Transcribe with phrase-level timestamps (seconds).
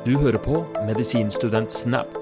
[0.00, 2.14] Du hører på Medisinstudent Snap.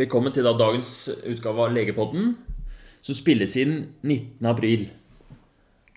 [0.00, 2.30] Velkommen til da dagens utgave av Legepodden,
[3.04, 4.48] som spilles inn 19.
[4.48, 4.86] april.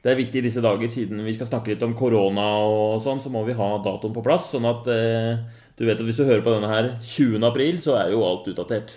[0.03, 3.23] Det er viktig i disse dager, siden vi skal snakke litt om korona og sånn,
[3.23, 4.51] så må vi ha datoen på plass.
[4.51, 5.39] Sånn at eh,
[5.79, 7.39] du vet at hvis du hører på denne her 20.
[7.47, 8.91] april, så er jo alt utdatert.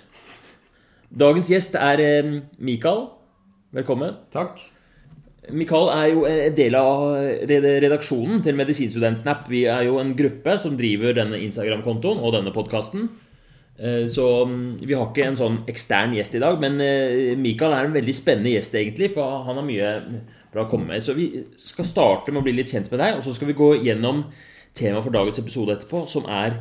[1.14, 3.12] Dagens gjest er eh, Mikael.
[3.78, 4.18] Velkommen.
[4.34, 4.58] Takk.
[5.52, 7.02] Mikael er jo en del av
[7.84, 9.44] redaksjonen til Medisinstudentsnap.
[9.52, 13.10] Vi er jo en gruppe som driver denne Instagram-kontoen og denne podkasten.
[14.08, 17.88] Så mm, vi har ikke en sånn ekstern gjest i dag, men eh, Mikael er
[17.88, 19.88] en veldig spennende gjest, egentlig, for han har mye
[20.54, 21.02] bra å komme med.
[21.02, 21.26] Så vi
[21.58, 24.22] skal starte med å bli litt kjent med deg, og så skal vi gå gjennom
[24.78, 26.60] temaet for dagens episode etterpå, som er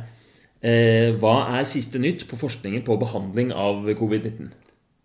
[0.60, 4.50] eh, hva er siste nytt på forskningen på behandling av covid-19?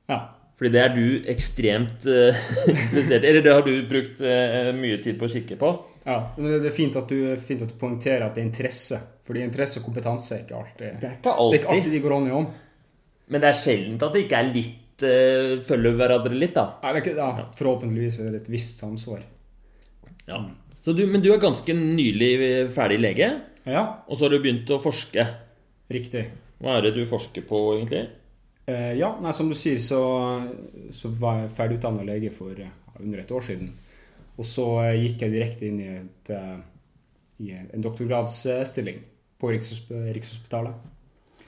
[0.09, 0.23] Ja.
[0.59, 2.35] Fordi det er du ekstremt uh,
[2.67, 3.29] interessert i.
[3.29, 5.69] Eller det har du brukt uh, mye tid på å kikke på.
[6.03, 6.17] ja.
[6.35, 8.99] Men det er fint at du, fint at du poengterer at det er interesse.
[9.23, 12.01] Fordi interesse og kompetanse er ikke alltid Det er ikke Det er ikke alltid de
[12.03, 12.51] går hånd i hånd.
[13.29, 16.65] Men det er sjeldent at det ikke er litt uh, følger hverandre litt, da.
[16.89, 19.23] Er ikke, ja, forhåpentligvis er det et visst samsvar.
[20.27, 20.43] Ja.
[20.83, 22.33] Så du, men du er ganske nylig
[22.75, 23.31] ferdig lege,
[23.69, 25.23] Ja, og så har du begynt å forske.
[25.91, 26.25] riktig.
[26.59, 28.07] Hva er det du forsker på, egentlig?
[28.69, 29.99] Eh, ja, nei, som du sier, så,
[30.93, 32.53] så var jeg ferdig utdanna lege for
[32.99, 33.71] under et år siden.
[34.39, 36.59] Og så eh, gikk jeg direkte inn i, et, eh,
[37.45, 39.01] i en doktorgradsstilling
[39.39, 40.95] på Rikshospitalet.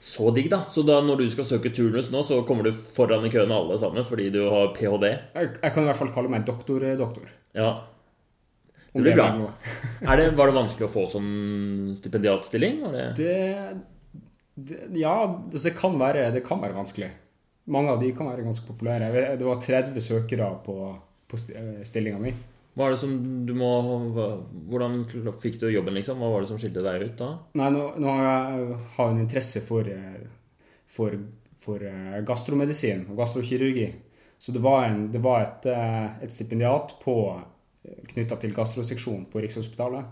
[0.02, 0.64] Så digg, da.
[0.66, 3.78] Så da når du skal søke turnus nå, så kommer du foran i køen alle
[3.78, 5.12] sammen fordi du har ph.d.
[5.36, 7.28] Jeg, jeg kan i hvert fall kalle meg doktor-doktor.
[7.54, 7.70] Ja.
[8.92, 9.28] Det blir bra.
[10.18, 11.30] Det, var det vanskelig å få sånn
[12.00, 12.82] stipendiatstilling?
[13.16, 13.36] Det...
[14.98, 17.10] Ja, altså, det kan, være, det kan være vanskelig.
[17.72, 19.36] Mange av de kan være ganske populære.
[19.38, 20.76] Det var 30 søkere på,
[21.30, 22.34] på stillinga mi.
[22.72, 23.68] Hva er det som du må
[24.70, 25.02] Hvordan
[25.42, 26.22] fikk du jobben, liksom?
[26.22, 27.28] Hva var det som skilte deg ut da?
[27.60, 30.24] Nei, nå, nå har jeg en interesse for, eh,
[30.88, 31.18] for,
[31.60, 33.90] for eh, gastromedisin og gastrokirurgi.
[34.42, 36.96] Så det var, en, det var et, eh, et stipendiat
[38.08, 40.08] knytta til gastroseksjonen på Rikshospitalet.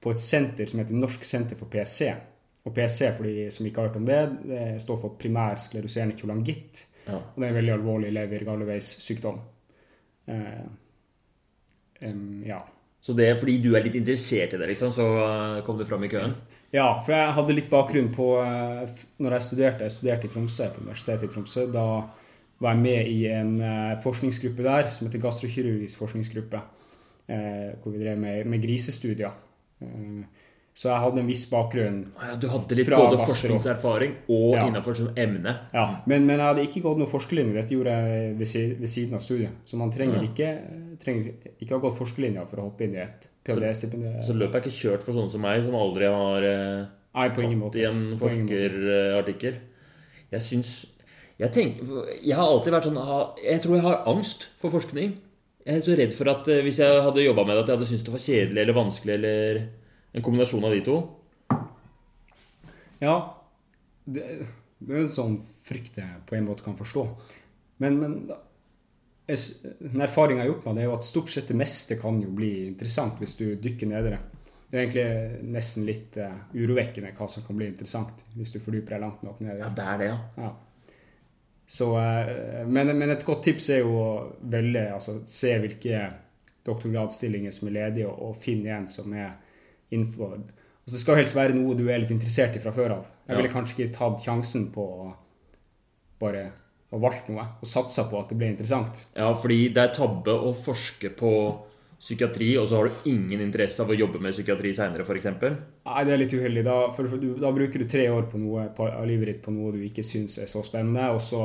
[0.00, 2.08] På et senter som heter Norsk senter for PC.
[2.68, 6.18] Og PC, for de som ikke har hørt om det, det står for primær skleroserende
[6.18, 6.84] kolangitt.
[7.06, 7.16] Ja.
[7.16, 9.40] Og det er en veldig alvorlig lever-galleveis-sykdom.
[10.28, 10.66] Eh,
[12.04, 12.60] um, ja.
[13.00, 15.86] Så det er fordi du er litt interessert i det, liksom, så eh, kom du
[15.88, 16.34] fram i køen?
[16.76, 18.92] ja, for jeg hadde litt bakgrunn på eh,
[19.24, 21.86] Når jeg studerte, jeg studerte i Tromsø, på Universitetet i Tromsø, da
[22.60, 23.54] var jeg med i en
[24.04, 26.58] forskningsgruppe der som heter gastrokirurgisk forskningsgruppe.
[27.24, 29.32] Hvor vi drev med, med grisestudier.
[30.72, 33.34] Så jeg hadde en viss bakgrunn ja, du hadde litt både gastro.
[33.34, 34.66] forskningserfaring og Ja.
[34.68, 35.56] innenfor som emne.
[35.74, 37.54] Ja, men, men jeg hadde ikke gått noe forskerlinje.
[37.58, 39.50] Dette gjorde jeg ved, siden av studiet.
[39.66, 40.28] Så man trenger, Ja.
[40.30, 40.48] ikke,
[41.02, 44.22] trenger ikke ha gått forskerlinja for å hoppe inn i et ph.d.-stipend.
[44.24, 47.76] Så løpet er ikke kjørt for sånne som meg, som aldri har eh, Nei, tatt
[47.76, 49.54] i en forskerartikkel.
[50.30, 50.70] Jeg syns
[51.40, 52.98] jeg, tenker, jeg har alltid vært sånn
[53.42, 55.14] Jeg tror jeg har angst for forskning.
[55.66, 57.76] Jeg er så redd for at eh, hvis jeg hadde jobba med det, at jeg
[57.78, 59.60] hadde syntes det var kjedelig eller vanskelig, eller
[60.12, 60.96] en kombinasjon av de to.
[63.00, 63.16] Ja,
[64.04, 64.24] det,
[64.78, 67.04] det er jo en sånn frykt jeg på en måte kan forstå.
[67.80, 68.16] Men, men
[69.30, 71.96] jeg den erfaringen jeg har gjort meg, det er jo at stort sett det meste
[72.00, 74.20] kan jo bli interessant hvis du dykker ned i det.
[74.70, 78.94] Det er egentlig nesten litt uh, urovekkende hva som kan bli interessant hvis du fordyper
[78.94, 79.76] deg langt nok ned Ja, det.
[79.78, 80.18] det er det, ja.
[80.44, 80.50] Ja.
[81.70, 84.10] Så, uh, men, men et godt tips er jo å
[84.52, 86.04] velge, altså se hvilke
[86.66, 89.34] doktorgradsstillinger som er ledige, og, og finne en som er
[89.90, 93.10] innenfor altså Det skal helst være noe du er litt interessert i fra før av.
[93.28, 95.10] Jeg ville kanskje ikke tatt sjansen på å
[96.20, 96.48] bare
[96.90, 99.04] å valgt noe, og satsa på at det ble interessant.
[99.14, 101.32] Ja, fordi det er tabbe å forske på
[102.00, 105.28] psykiatri, og så har du ingen interesse av å jobbe med psykiatri seinere, f.eks.
[105.30, 106.64] Nei, det er litt uheldig.
[106.66, 109.42] Da, for, for du, da bruker du tre år på noe, på, av livet ditt
[109.44, 111.44] på noe du ikke syns er så spennende, og så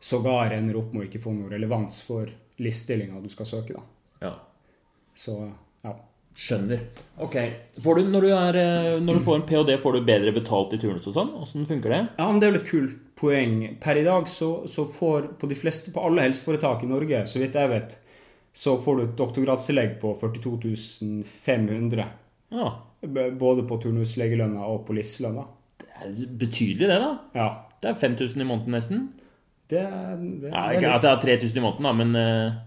[0.00, 2.30] sågar ender opp med å ikke få noe relevans for
[2.62, 3.76] listestillinga du skal søke.
[3.76, 3.84] da.
[4.28, 4.32] Ja.
[5.12, 5.36] Så
[5.84, 5.92] ja.
[6.38, 6.84] Skjønner.
[7.20, 7.36] Ok.
[7.82, 10.72] Får du, når, du er, eh, når du får en ph.d., får du bedre betalt
[10.76, 11.32] i turnus og sånn?
[11.42, 12.00] Åssen funker det?
[12.16, 13.56] Ja, men Det er jo et kult poeng.
[13.82, 17.42] Per i dag så, så får på de fleste, på alle helseforetak i Norge, så
[17.42, 17.96] vidt jeg vet,
[18.56, 20.72] så får du et doktorgradstillegg på 42
[21.44, 22.06] 500.
[22.56, 22.70] Ja.
[23.38, 25.44] Både på turnuslegelønna og på LIS-lønna.
[25.80, 27.12] Det er betydelig, det, da.
[27.36, 27.50] Ja.
[27.80, 29.04] Det er 5000 i måneden, nesten.
[29.70, 29.84] Det,
[30.42, 32.58] det, Ja, ikke at det er 3000 i måneden, da, men eh,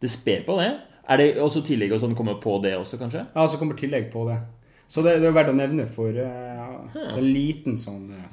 [0.00, 0.70] det sper på det.
[1.04, 3.26] Er det også tillegg og sånn kommer på det også, kanskje?
[3.34, 4.38] Ja, så kommer tillegg på det.
[4.88, 6.64] Så det, det er verdt å nevne for eh,
[6.94, 8.26] så en liten sånn uh,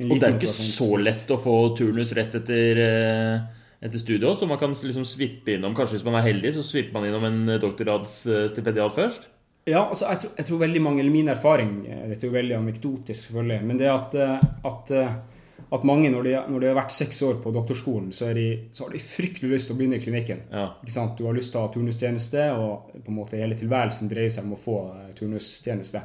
[0.00, 4.00] en Og det er liten ikke så lett å få turnus rett etter, uh, etter
[4.00, 7.08] studiet så man kan liksom svippe innom Kanskje hvis man er heldig, så svipper man
[7.08, 9.28] innom en doktorgradsstipendiat først?
[9.66, 12.58] Ja, altså jeg tror, jeg tror veldig mange, eller min erfaring Dette er jo veldig
[12.60, 13.62] anekdotisk, selvfølgelig.
[13.66, 14.12] Men det at,
[14.68, 14.92] at,
[15.66, 18.46] at mange, når de, når de har vært seks år på doktorskolen, så, er de,
[18.76, 20.44] så har de fryktelig lyst til å begynne i klinikken.
[20.52, 20.68] Ja.
[21.18, 24.46] Du har lyst til å ha turnustjeneste, og på en måte hele tilværelsen dreier seg
[24.46, 26.04] om å få eh, turnustjeneste.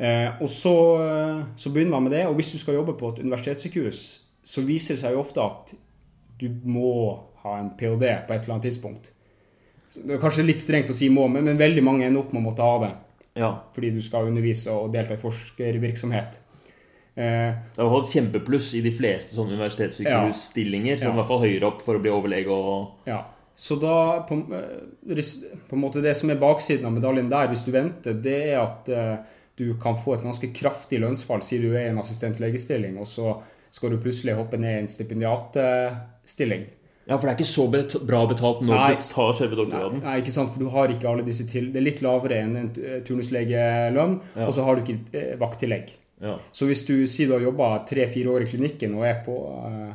[0.00, 0.74] Eh, og så,
[1.06, 4.02] eh, så begynner man med det, og hvis du skal jobbe på et universitetssykehus,
[4.44, 5.72] så viser det seg jo ofte at
[6.40, 6.92] du må
[7.40, 8.12] ha en ph.d.
[8.26, 9.10] på et eller annet tidspunkt.
[9.94, 12.42] Det er kanskje litt strengt å si må, men, men veldig mange ender opp med
[12.42, 12.92] å måtte ha det.
[13.40, 13.50] ja.
[13.74, 16.40] Fordi du skal undervise og delta i forskervirksomhet.
[17.16, 20.98] Eh, Det har hatt kjempepluss i de fleste sånne universitetssykehus-stillinger.
[20.98, 21.12] Som Ja.
[21.14, 23.24] i hvert fall høyere opp for å bli overlege og Ja.
[23.56, 25.14] Så da på, eh,
[25.68, 28.60] på en måte Det som er baksiden av medaljen der, hvis du venter, det er
[28.62, 29.16] at eh,
[29.56, 33.42] du kan få et ganske kraftig lønnsfall, siden du er i en assistentlegestilling, og så
[33.70, 36.64] skal du plutselig hoppe ned i en stipendiatstilling.
[37.06, 38.94] Ja, for det er ikke så bet bra betalt når Nei.
[38.94, 40.02] du tar selve Nei, doktorgraden.
[40.02, 42.56] nei, ikke sant, for du har ikke alle disse til Det er litt lavere enn
[42.56, 42.70] en
[43.04, 44.46] turnuslegelønn, Ja.
[44.46, 45.90] og så har du ikke vakttillegg.
[46.20, 46.38] Ja.
[46.52, 49.36] Så hvis du sier du har jobba tre-fire år i klinikken og er på,
[49.66, 49.92] eh,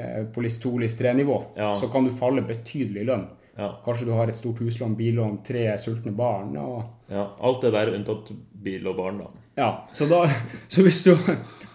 [0.00, 1.74] eh, på list 2, list 3-nivå, Ja.
[1.78, 3.28] så kan du falle betydelig i lønn.
[3.58, 3.68] Ja.
[3.84, 6.56] Kanskje du har et stort huslån, billån, tre sultne barn.
[6.56, 7.28] Og, ja.
[7.40, 8.30] Alt det der unntatt
[8.62, 9.30] bil og barn, da.
[9.60, 10.24] ja, så, da,
[10.72, 11.14] så hvis, du,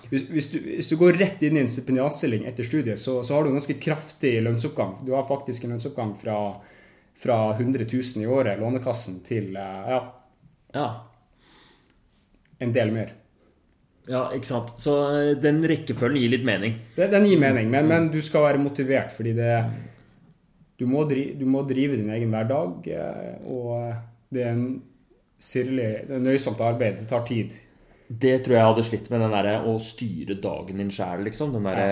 [0.10, 3.36] hvis, hvis, du, hvis du går rett inn i en stipendiatstilling etter studiet, så, så
[3.36, 5.06] har du en ganske kraftig lønnsoppgang.
[5.06, 6.40] Du har faktisk en lønnsoppgang fra,
[7.16, 10.02] fra 100 000 i året, Lånekassen, til eh, ja,
[10.74, 10.88] Ja.
[12.60, 13.14] en del mer.
[14.10, 14.76] Ja, ikke sant.
[14.82, 16.78] Så eh, den rekkefølgen gir litt mening.
[16.96, 19.54] Det, den gir mening, men, men du skal være motivert, fordi det
[20.76, 23.94] du må, drive, du må drive din egen hverdag, eh, og
[24.36, 24.68] det er en
[25.40, 27.00] sirlig, det er nøysomt arbeid.
[27.00, 27.56] Det tar tid.
[28.06, 31.56] Det tror jeg hadde slitt med, den derre å styre dagen din sjæl, liksom.
[31.56, 31.90] Den derre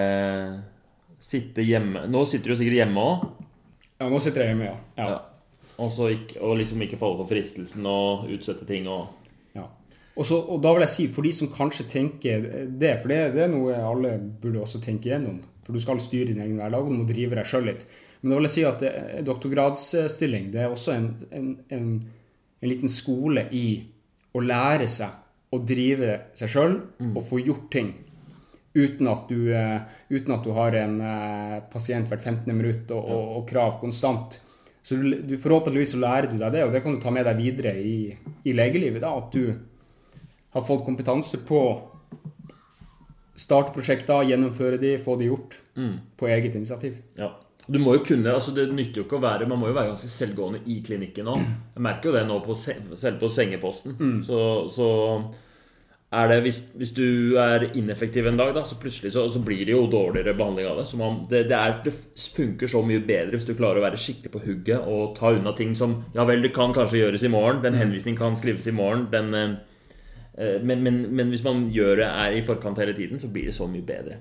[1.23, 3.21] Sitte hjemme Nå sitter du sikkert hjemme òg.
[3.95, 4.75] Ja, nå sitter jeg hjemme, ja.
[4.99, 5.05] ja.
[5.13, 5.19] Ja.
[5.79, 9.22] Og, så ikke, og liksom ikke falle på fristelsen og utsette ting og ja.
[10.13, 13.21] Og, så, og da vil jeg si, for de som kanskje tenker det, for det,
[13.33, 14.11] det er noe alle
[14.41, 15.39] burde også tenke igjennom.
[15.65, 17.85] For du skal styre din egen hverdag, og du må drive deg sjøl litt.
[18.21, 21.87] Men da vil jeg si at det- doktorgradsstilling det er også en, en, en,
[22.61, 23.65] en liten skole i
[24.33, 25.19] å lære seg
[25.53, 26.77] å drive seg sjøl
[27.13, 27.91] og få gjort ting.
[28.73, 32.47] Uten at du, eh, uten at du har en eh, pasient hvert 15.
[32.57, 34.39] minutt og, og, og krav konstant.
[34.83, 37.25] Så du, du, forhåpentligvis så lærer du deg det, og det kan du ta med
[37.29, 37.97] deg videre i,
[38.49, 39.01] i legelivet.
[39.05, 39.53] da, At du
[40.53, 41.61] har fått kompetanse på
[43.35, 45.57] starte prosjekter, gjennomføre de, få de gjort
[46.17, 46.99] på eget initiativ.
[47.17, 47.31] Ja.
[47.63, 49.93] Du må jo kunne, altså Det nytter jo ikke å være Man må jo være
[49.93, 51.45] ganske selvgående i klinikken òg.
[51.77, 53.95] Jeg merker jo det nå på, selv på sengeposten.
[54.27, 54.39] Så,
[54.73, 54.89] så
[56.13, 59.63] er det hvis, hvis du er ineffektiv en dag, da, så plutselig så, så blir
[59.65, 60.85] det jo dårligere behandling av det.
[60.91, 61.95] Så man, det, det, er, det
[62.35, 65.55] funker så mye bedre hvis du klarer å være skikkelig på hugget og ta unna
[65.57, 67.63] ting som Ja vel, det kan kanskje gjøres i morgen.
[67.63, 69.07] Den henvisningen kan skrives i morgen.
[69.13, 69.55] Den, eh,
[70.37, 73.53] men, men, men hvis man gjør det er i forkant hele tiden, så blir det
[73.55, 74.17] så mye bedre.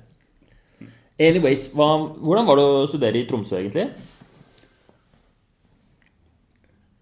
[1.22, 1.86] Anyways, hva,
[2.18, 3.86] hvordan var det å studere i Tromsø, egentlig?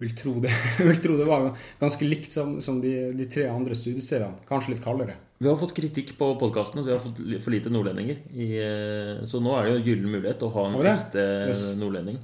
[0.00, 0.52] Vil tro det,
[0.88, 4.40] vil tro det var ganske likt som, som de, de tre andre studiestedene.
[4.48, 5.18] Kanskje litt kaldere.
[5.40, 8.22] Vi har fått kritikk på podkasten at vi har fått for lite nordlendinger.
[8.32, 11.62] I, eh, så nå er det jo gyllen mulighet å ha en ekte Yes.
[11.80, 12.18] nordlending.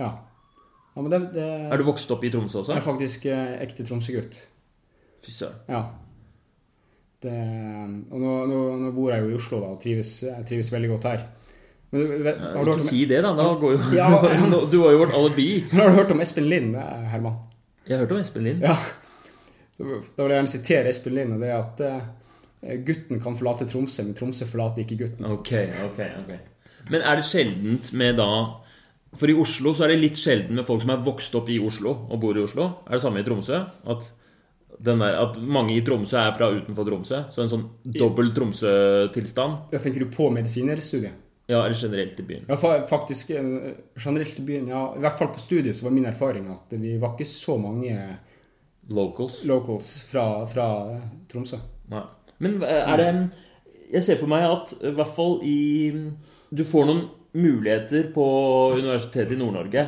[0.00, 0.10] Ja.
[0.96, 2.72] ja men det, det Er du vokst opp i Tromsø også?
[2.76, 4.40] jeg er faktisk eh, ekte Tromsø-gutt.
[5.24, 5.60] Fy søren.
[5.68, 5.82] Ja.
[7.24, 7.38] Det,
[8.12, 10.90] og nå, nå, nå bor jeg jo i Oslo da, og trives, jeg trives veldig
[10.92, 11.22] godt her.
[11.94, 13.30] Men du, vet, har, du hørt om, si det, da.
[13.38, 14.08] da går jo, Ja.
[14.72, 15.48] Du har jo vårt alibi.
[15.72, 17.38] har du hørt om Espen Lind, eh, Herman?
[17.86, 18.64] Jeg har hørt om Espen Lind.
[18.64, 18.74] Ja.
[19.78, 23.68] Da vil jeg gjerne sitere Espen Lind, og det er at eh, gutten kan forlate
[23.70, 25.30] Tromsø, men Tromsø forlater ikke gutten.
[25.30, 25.54] Ok,
[25.86, 26.34] ok, ok.
[26.90, 28.28] Men er det sjeldent med da
[29.16, 31.60] For i Oslo så er det litt sjelden med folk som er vokst opp i
[31.62, 32.66] Oslo og bor i Oslo.
[32.88, 33.62] Er det samme i Tromsø?
[33.86, 34.08] At,
[34.78, 37.20] den der, at mange i Tromsø er fra utenfor Tromsø?
[37.30, 39.70] Så en sånn dobbel Tromsø-tilstand?
[39.74, 41.20] Jeg tenker du på medisinerstudiet?
[41.46, 42.46] Ja, eller generelt i byen?
[42.48, 42.56] Ja,
[42.88, 46.46] faktisk eh, generelt i byen, ja, i hvert fall på studiet så var min erfaring
[46.54, 47.92] at vi var ikke så mange
[48.88, 49.42] Locals?
[49.48, 50.68] locals fra, fra
[51.28, 51.60] Tromsø.
[51.92, 52.04] Nei.
[52.44, 53.10] Men eh, er det
[53.92, 55.92] Jeg ser for meg at i hvert fall i
[56.50, 57.04] Du får noen
[57.34, 58.24] muligheter på
[58.78, 59.84] Universitetet i Nord-Norge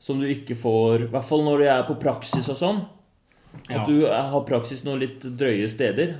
[0.00, 2.78] som du ikke får I hvert fall når du er på praksis og sånn.
[3.70, 6.14] At du har praksis noen litt drøye steder.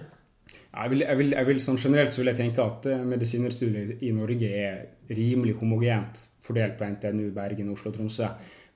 [0.70, 4.04] Jeg vil, jeg vil, jeg vil, sånn generelt så vil jeg tenke at eh, medisinerstudiet
[4.06, 4.76] i Norge er
[5.10, 8.28] rimelig homogent fordelt på NTNU, Bergen, Oslo, og Tromsø.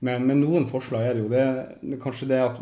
[0.03, 1.29] Men, men noen forslag er det jo.
[1.31, 2.59] Det, kanskje det at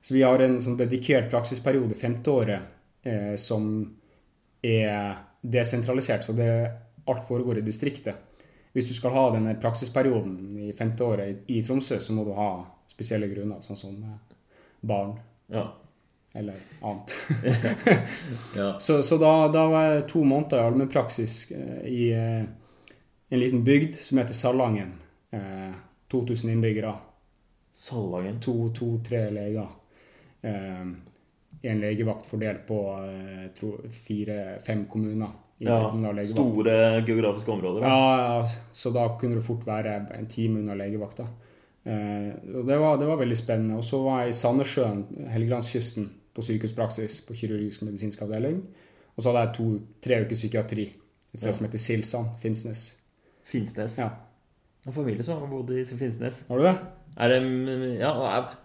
[0.00, 2.68] så vi har en sånn dedikert praksisperiode, femteåret,
[3.02, 3.66] eh, som
[4.64, 6.24] er desentralisert.
[6.24, 6.50] Så det,
[7.08, 8.24] alt foregår i distriktet.
[8.76, 12.50] Hvis du skal ha denne praksisperioden i femteåret i, i Tromsø, så må du ha
[12.88, 14.27] spesielle grunner, sånn som eh,
[14.80, 15.20] barn.
[15.46, 15.72] Ja.
[16.34, 17.16] Eller annet.
[18.56, 18.78] ja.
[18.80, 22.44] Så, så da, da var jeg to måneder i allmennpraksis eh, i eh,
[23.28, 24.92] en liten bygd som heter Salangen.
[25.30, 25.74] Eh,
[26.10, 26.94] 2000 innbyggere.
[27.72, 28.40] Salangen.
[28.40, 29.68] To-tre leger.
[30.40, 30.86] Eh,
[31.62, 35.28] en legevakt fordelt på eh, fire-fem kommuner.
[35.58, 37.80] Ja, store geografiske områder.
[37.80, 37.86] Da.
[37.88, 41.26] Ja, ja, så da kunne du fort være en time unna legevakta.
[41.88, 43.78] Eh, og det var, det var veldig spennende.
[43.80, 45.02] Og så var jeg i Sandnessjøen,
[45.32, 48.60] Helgelandskysten, på sykehuspraksis på kirurgisk medisinsk avdeling.
[49.16, 49.68] Og så hadde jeg to,
[50.04, 51.56] tre uker psykiatri et sted Ja.
[51.56, 52.84] som heter Silsand, Finnsnes.
[53.48, 53.96] Finnsnes.
[53.98, 54.10] Ja.
[54.86, 56.44] En familie som har bodd i Finnsnes.
[56.48, 56.76] Har du det?
[57.18, 58.12] Er det Ja,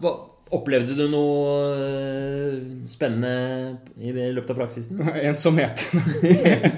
[0.00, 0.12] hva,
[0.52, 2.56] opplevde du noe øh,
[2.90, 5.00] spennende i løpet av praksisen?
[5.28, 5.86] Ensomhet.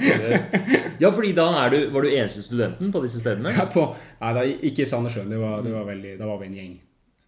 [1.02, 3.52] ja, fordi da du, var du eneste studenten på disse stedene?
[3.52, 3.88] Er på,
[4.22, 6.74] nei, da, ikke i Sandnessjøen, det var, det var veldig, da var vi en gjeng.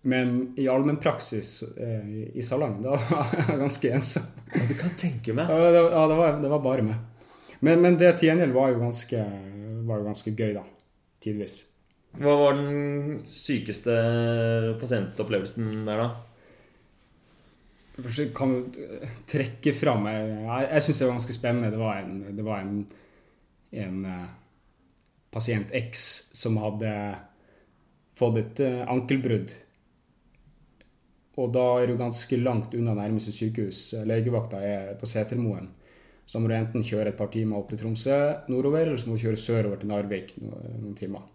[0.08, 4.28] Men i allmennpraksis eh, i Salangen, da var jeg ganske ensom.
[4.54, 5.50] Ja, det kan tenke meg.
[5.50, 7.02] Ja, det, ja, det, var, det var bare meg.
[7.58, 9.24] Men, men det til gjengjeld var jo ganske,
[9.88, 10.62] var jo ganske gøy, da.
[11.24, 11.58] Tidvis.
[12.18, 13.94] Hva var den sykeste
[14.80, 16.27] pasientopplevelsen der, da?
[17.98, 18.82] Kanskje kan du
[19.26, 21.70] trekke fram Jeg, jeg, syns det var ganske spennende.
[21.74, 22.76] Det var en, det var en,
[23.84, 24.28] en eh,
[25.34, 26.04] pasient X
[26.38, 26.92] som hadde
[28.18, 29.54] fått et eh, ankelbrudd.
[31.38, 33.82] Og da er du ganske langt unna nærmeste sykehus.
[34.06, 35.68] Legevakta er på Setermoen.
[36.28, 38.16] Så må du enten kjøre et par timer opp til Tromsø
[38.52, 41.26] nordover, eller så må du kjøre sørover til Narvik noen timer.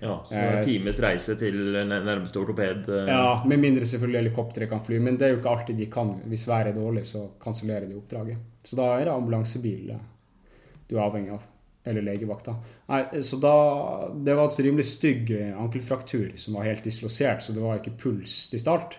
[0.00, 2.88] Ja, så det er en Eh, times reise til nær- nærmeste ortoped.
[2.88, 3.06] øh.
[3.08, 6.14] Ja, Med mindre selvfølgelig helikopteret kan fly, men det er jo ikke alltid de kan.
[6.26, 8.36] Hvis været er dårlig, så kansellerer de oppdraget.
[8.64, 9.96] Så da er det ambulansebil eh,
[10.90, 11.42] du er avhengig av.
[11.86, 12.54] Eller legevakta.
[12.88, 17.52] Nei, så da Det var en rimelig stygg eh, ankelfraktur som var helt dislosert, så
[17.54, 18.96] det var ikke puls til start.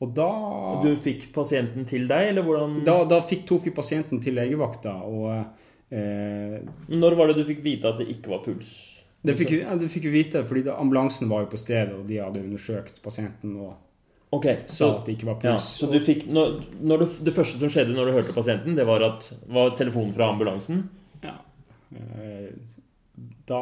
[0.00, 4.20] Og da Du fikk pasienten til deg, eller hvordan Da, da fikk, tok vi pasienten
[4.22, 5.44] til legevakta, og
[5.92, 8.99] eh, Når var det du fikk vite at det ikke var puls?
[9.22, 12.06] Det fikk, ja, det fikk vi vite, fordi da, ambulansen var jo på stedet, og
[12.08, 13.74] de hadde undersøkt pasienten og
[14.32, 15.64] Ok, sa at det ikke var ja, puls.
[15.80, 16.52] så du fikk når,
[16.86, 20.12] når du, Det første som skjedde når du hørte pasienten, det var at var telefonen
[20.14, 20.84] fra ambulansen?
[21.24, 21.34] Ja.
[21.96, 22.52] Eh,
[23.50, 23.58] Da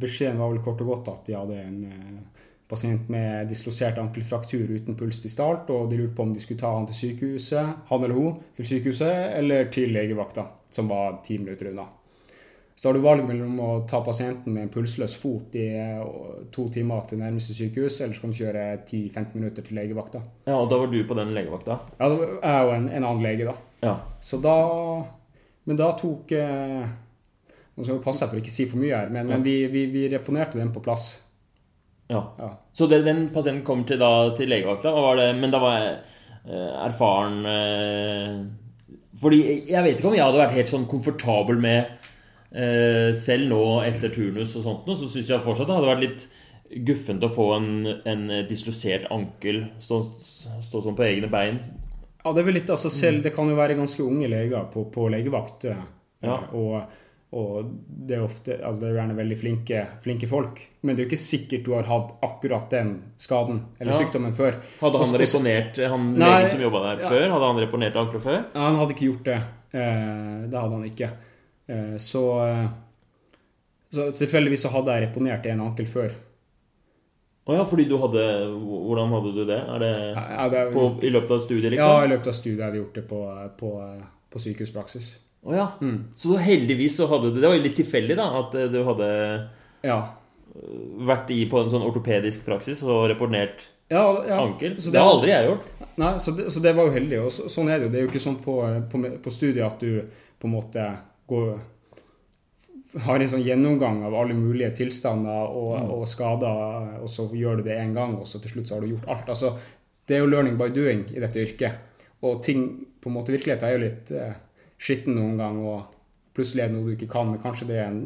[0.00, 4.64] Beskjeden var vel kort og godt at de hadde en eh, pasient med dislosert ankelfraktur
[4.72, 8.02] uten puls distalt, og de lurte på om de skulle ta han til sykehuset, han
[8.04, 11.84] eller hun, til sykehuset, eller til legevakta, som var ti minutter unna.
[12.78, 16.02] Så har du valg mellom å ta pasienten med en pulsløs fot i eh,
[16.54, 20.20] to timer til nærmeste sykehus, eller så kan du kjøre 10-15 minutter til legevakta.
[20.46, 21.80] Ja, og da var du på den legevakta?
[21.98, 23.56] Ja, er jo en, en annen lege, da.
[23.82, 23.96] Ja.
[24.22, 24.54] Så da
[25.68, 26.86] Men da tok eh,
[27.76, 29.56] Nå skal vi passe her for å ikke si for mye her, men, men vi,
[29.70, 31.10] vi, vi reponerte den på plass.
[32.10, 32.22] ja.
[32.38, 32.52] Ja.
[32.72, 35.92] Så det, den pasienten kom til, da, til legevakta, var det, men da var jeg
[36.46, 37.42] eh, erfaren
[39.18, 41.97] Fordi jeg vet ikke om jeg hadde vært helt sånn komfortabel med
[42.50, 46.22] Selv nå etter turnus og sånt, så syns jeg fortsatt det hadde vært litt
[46.88, 47.66] guffent å få en,
[48.08, 49.98] en dislosert ankel stå,
[50.64, 51.58] stå sånn på egne bein.
[52.24, 54.86] ja, det er vel litt altså selv Det kan jo være ganske unge leger på,
[54.92, 55.64] på legevakt.
[55.68, 55.84] eh,
[56.24, 56.38] Ja.
[56.52, 56.82] Og,
[57.36, 57.68] og
[58.08, 60.60] det er ofte altså det er gjerne veldig flinke, flinke folk.
[60.82, 63.98] Men det er jo ikke sikkert du har hatt akkurat den skaden eller Ja.
[64.00, 64.56] sykdommen før.
[64.80, 67.08] Hadde han reponert Han Nei, legen som jobba der ja.
[67.12, 68.40] før, hadde han reponert ankelen før?
[68.54, 69.38] Ja, Han hadde ikke gjort det.
[69.72, 71.10] Eh, det hadde han ikke.
[71.68, 72.66] Eh, så, eh,
[73.92, 76.16] så tilfeldigvis så hadde jeg reponert en ankel før.
[77.48, 78.22] Å ja, fordi du hadde
[78.52, 79.56] Hvordan hadde du det?
[79.56, 81.94] Er det Ja, det, på, i løpet av studiet, liksom?
[81.94, 83.20] Ja, i løpet av studiet hadde jeg gjort det på,
[83.62, 83.70] på,
[84.28, 85.08] på sykehuspraksis.
[85.48, 85.66] Å ja.
[85.80, 85.98] Mm.
[86.18, 89.08] Så heldigvis så hadde det Det var jo litt tilfeldig, da, at eh, du hadde
[89.86, 89.98] Ja.
[91.08, 94.02] vært i på en sånn ortopedisk praksis og reponert ja,
[94.36, 94.76] ankel.
[94.82, 95.68] Så det har aldri jeg gjort.
[95.96, 97.20] Nei, så det, så det var jo heldig.
[97.24, 97.92] Og så, sånn er det jo.
[97.94, 98.56] Det er jo ikke sånn på,
[98.92, 100.02] på, på studiet at du
[100.38, 100.84] på en måte
[101.28, 101.58] går
[103.04, 107.66] har en sånn gjennomgang av alle mulige tilstander og, og skader, og så gjør du
[107.66, 109.28] det én gang, og så til slutt så har du gjort alt.
[109.34, 109.52] Altså,
[110.08, 111.84] det er jo learning by doing i dette yrket.
[112.24, 112.64] Og ting
[112.98, 114.40] på en måte Virkeligheten er jo litt eh,
[114.80, 117.90] skitten noen gang, og plutselig er det noe du ikke kan, men kanskje det er
[117.90, 118.02] en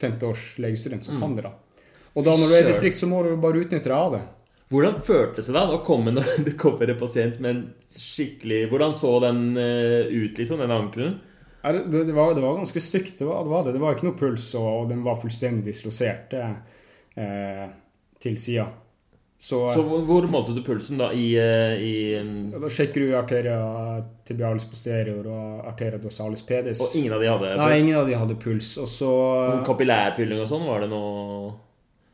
[0.00, 1.52] femteårs legestudent som kan det, da.
[2.14, 4.24] Og da når du er i distrikt, så må du bare utnytte deg av det.
[4.70, 8.94] Hvordan føltes det da å komme når det kommer en pasient med en skikkelig Hvordan
[8.96, 11.18] så den eh, ut, liksom, den ankelen?
[11.64, 13.18] Det, det, var, det var ganske stygt.
[13.18, 13.50] Det var det.
[13.50, 13.80] Var det.
[13.80, 17.68] var ikke noe puls, og, og den var fullstendig dislosert eh,
[18.20, 18.66] til sida.
[19.44, 23.58] Så, Så hvor, målte du pulsen da i, eh, i ja, da sjekker du arteria
[24.24, 26.80] tibialis posterior og arteria dorsalis pedis.
[26.80, 27.60] Og ingen av de hadde puls?
[27.60, 28.70] Nei, ingen av de hadde puls.
[28.80, 29.10] Og så
[29.66, 30.64] kapillærfylling og sånn?
[30.68, 31.50] Var det noe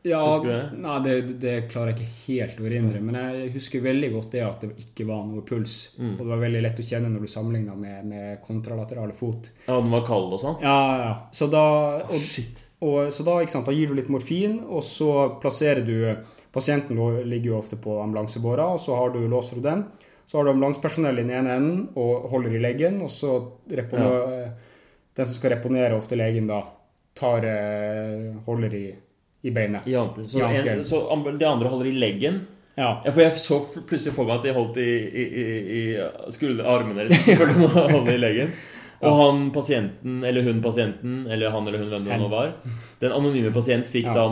[0.03, 0.59] Ja, det?
[0.81, 3.01] Nei, det, det klarer jeg ikke helt å erindre.
[3.05, 5.75] Men jeg husker veldig godt det at det ikke var noe puls.
[5.99, 6.15] Mm.
[6.15, 9.51] Og det var veldig lett å kjenne når du sammenligna med, med kontralaterale fot.
[9.67, 10.57] Ja, den var kald og sånn?
[10.65, 11.13] Ja, ja.
[11.37, 11.65] Så da,
[12.01, 12.63] og, Shit.
[12.81, 15.97] og, så da, sant, da gir du litt morfin, og så plasserer du
[16.51, 16.97] Pasienten
[17.29, 19.85] ligger jo ofte på ambulansebåra, og så har du, låser du den.
[20.27, 23.37] Så har du ambulansepersonell i den ene enden og holder i leggen, og så
[23.71, 24.49] reponer,
[25.15, 26.59] den som skal reponere, ofte legen, da,
[27.15, 28.83] tar, eh, holder i,
[29.43, 29.87] i beinet.
[29.89, 30.27] I ankelen.
[30.29, 31.01] Så, I en, så
[31.37, 32.41] de andre holder i leggen?
[32.77, 33.01] Ja.
[33.05, 33.57] Ja, for jeg så
[33.87, 35.45] plutselig for meg at de holdt i, i, i,
[35.79, 37.25] i skulder, armene deres.
[37.51, 38.53] De må holde i leggen.
[39.01, 42.51] Og han pasienten, eller hun pasienten, eller han eller hun, hvem det nå var
[43.01, 44.13] Den anonyme pasient fikk Ja.
[44.13, 44.27] da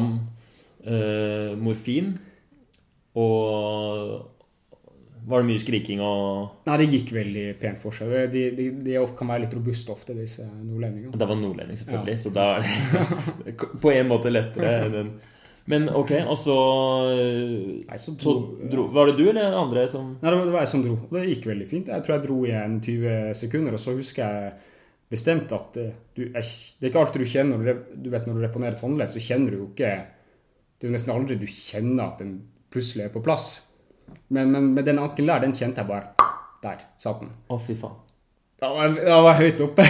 [0.86, 2.14] eh, morfin.
[3.18, 4.30] Og
[5.28, 8.14] var det mye skriking og Nei, det gikk veldig pent for seg.
[8.34, 11.18] De, de, de kan være litt robuste ofte, disse nordlendingene.
[11.20, 15.12] Det var nordlending, selvfølgelig, så da er det på en måte lettere enn
[15.70, 16.58] Men ok, og så,
[17.12, 18.36] Nei, så så dro,
[18.72, 20.96] dro, Var det du eller andre som Nei, det var, jeg som dro.
[21.12, 21.92] Det gikk veldig fint.
[21.94, 24.54] Jeg tror jeg dro igjen 20 sekunder, og så husker jeg
[25.10, 26.46] bestemt at eh, du, jeg,
[26.80, 29.14] det er ikke alltid du kjenner når du, du vet når du reponerer et håndledd,
[29.14, 29.94] så kjenner du jo ikke
[30.80, 32.36] Det er jo nesten aldri du kjenner at den
[32.72, 33.48] plutselig er på plass.
[34.30, 36.30] Men, men med den ankelen der, den kjente jeg bare
[36.64, 37.30] Der satt den.
[37.50, 37.96] Å, fy faen.
[38.60, 39.86] Da var, da var jeg høyt oppe.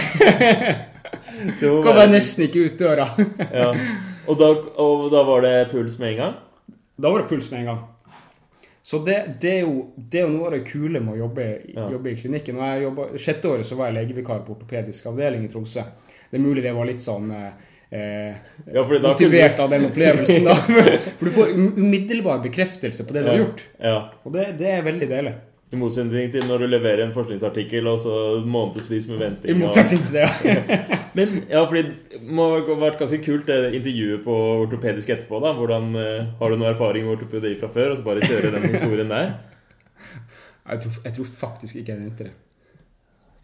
[1.60, 3.08] Kom jeg nesten ikke ut døra.
[3.60, 3.72] Ja.
[4.30, 6.34] Og, da, og da var det puls med en gang?
[7.00, 7.80] Da var det puls med en gang.
[8.86, 11.46] Så det, det, er, jo, det er jo noe av det kule med å jobbe,
[11.74, 11.88] Ja.
[11.92, 12.56] jobbe i klinikken.
[12.60, 15.82] Når jeg jobbet, sjette året så var jeg legevikar på ortopedisk avdeling i Tromsø.
[16.30, 17.50] Det er mulig det var litt sånn eh,
[17.90, 19.62] Ja, motivert du...
[19.64, 20.44] av den opplevelsen.
[20.46, 20.54] da.
[21.18, 23.64] For du får um- umiddelbar bekreftelse på det du har gjort.
[23.82, 23.96] Ja.
[24.22, 25.32] Og det, det er veldig deilig.
[25.70, 29.52] I motsetning til når du leverer en forskningsartikkel og så månedsvis med venting.
[29.52, 30.26] I motsetning til det.
[30.46, 30.80] ja.
[31.18, 35.40] Men ja, fordi det må ha vært ganske kult det intervjuet på ortopedisk etterpå.
[35.42, 37.94] da Hvordan eh, Har du noe erfaring med ortopedi fra før?
[37.94, 39.32] Og så bare kjøre den historien der?
[40.70, 42.32] Jeg tror, jeg tror faktisk ikke jeg nevnte det.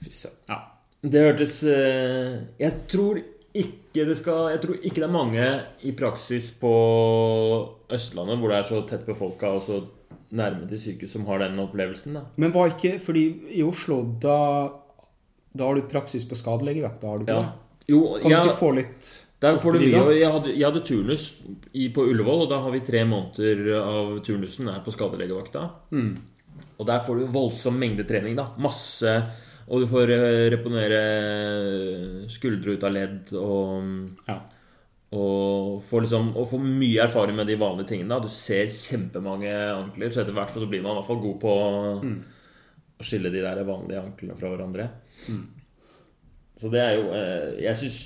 [0.05, 0.37] Fy søren.
[0.53, 0.59] Ja.
[1.03, 3.19] Det hørtes eh, Jeg tror
[3.63, 5.45] ikke det skal Jeg tror ikke det er mange
[5.89, 6.73] i praksis på
[7.93, 9.81] Østlandet hvor det er så tett befolka og så
[10.37, 12.15] nærme til sykehus som har den opplevelsen.
[12.19, 13.23] da Men var ikke Fordi
[13.57, 14.39] i Oslo, da,
[15.57, 17.43] da har du praksis på skadelegevakt, da har du ikke Ja.
[17.47, 17.63] det?
[17.89, 20.15] Jo, Kan ja, du ikke få litt der får du mye.
[20.17, 21.27] jeg hadde, jeg hadde turnus
[21.75, 25.71] i, på Ullevål, og da har vi tre måneder av turnusen er på skadelegevakta.
[25.93, 26.17] Mm.
[26.81, 28.35] Og der får du voldsom mengde trening.
[28.35, 29.13] da Masse
[29.67, 31.01] Og du får eh, reponere
[32.31, 34.41] skuldre ut av ledd og Ja.
[35.17, 38.09] Og får liksom Og får mye erfaring med de vanlige tingene.
[38.09, 41.41] da Du ser kjempemange ankler, så etter hvert så blir man i hvert fall god
[41.41, 41.53] på
[42.97, 44.89] å skille de der vanlige anklene fra hverandre.
[46.57, 47.99] Så det er jo eh, Jeg syns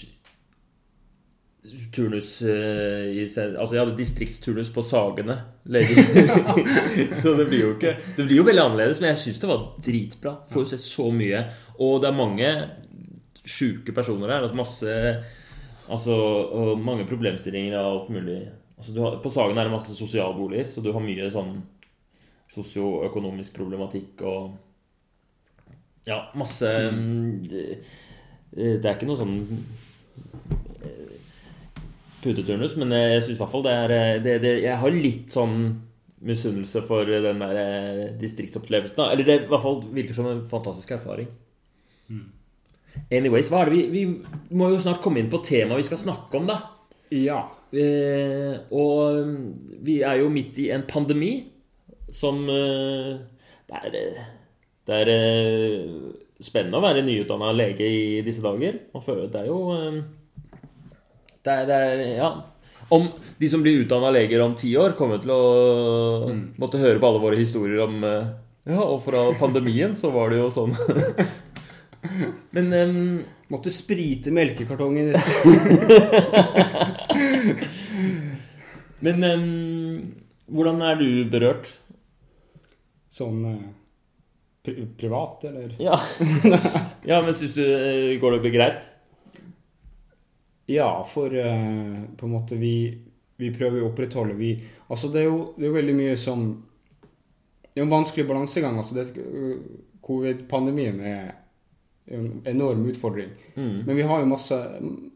[1.92, 5.36] turnus eh, i Altså, jeg hadde distriktsturnus på Sagene
[5.68, 6.04] lege.
[7.20, 9.66] så det blir jo ikke Det blir jo veldig annerledes, men jeg syns det var
[9.84, 10.36] dritbra.
[10.50, 11.44] Får jo se så mye.
[11.80, 12.54] Og det er mange
[13.44, 14.46] sjuke personer her.
[14.46, 14.96] Altså masse
[15.90, 18.40] Altså, og mange problemstillinger og alt mulig.
[18.78, 21.56] Altså, du har, på Sagen er det masse sosialboliger, så du har mye sånn
[22.54, 24.52] sosioøkonomisk problematikk og
[26.06, 27.64] Ja, masse mm, det,
[28.54, 29.34] det er ikke noe sånn
[32.22, 35.32] puteturnus, men jeg syns i hvert fall det er eh, det, det, Jeg har litt
[35.34, 35.56] sånn
[36.26, 39.06] misunnelse for den der eh, distriktsopplevelsen.
[39.06, 41.30] Eller det i hvert fall virker som en fantastisk erfaring.
[43.10, 46.02] Anyways, hva er det vi, vi må jo snart komme inn på temaet vi skal
[46.02, 46.58] snakke om, da.
[47.14, 47.42] Ja.
[47.70, 51.36] Eh, og mm, vi er jo midt i en pandemi
[52.10, 53.20] som eh,
[53.70, 54.24] Det er, eh,
[54.86, 55.92] det er eh,
[56.42, 58.80] spennende å være nyutdanna lege i disse dager.
[58.94, 60.00] Og Det er jo eh,
[61.44, 62.30] det er, det er Ja.
[62.90, 63.06] Om
[63.38, 65.42] de som blir utdanna leger om ti år, kommer til å
[66.58, 68.32] måtte høre på alle våre historier om eh,
[68.72, 70.74] Ja, og fra pandemien så var det jo sånn.
[72.56, 75.10] Men um, Måtte sprite melkekartongen.
[79.04, 80.14] Men um,
[80.50, 81.72] hvordan er du berørt?
[83.10, 83.62] Sånn eh,
[84.62, 85.74] pri privat, eller?
[85.82, 85.98] Ja,
[87.10, 88.84] ja men syns du eh, Går det greit?
[90.70, 92.74] Ja, for eh, på en måte vi,
[93.40, 94.54] vi prøver å opprettholde vi,
[94.90, 96.40] Altså, det er jo det er jo veldig mye som
[97.70, 98.78] Det er en vanskelig balansegang.
[98.78, 99.14] altså det-
[100.02, 101.34] Covid-pandemien er
[102.10, 103.30] en enorm utfordring.
[103.54, 103.84] Mm.
[103.86, 104.56] Men vi har jo masse,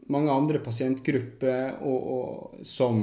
[0.07, 3.01] mange andre pasientgrupper og, og, som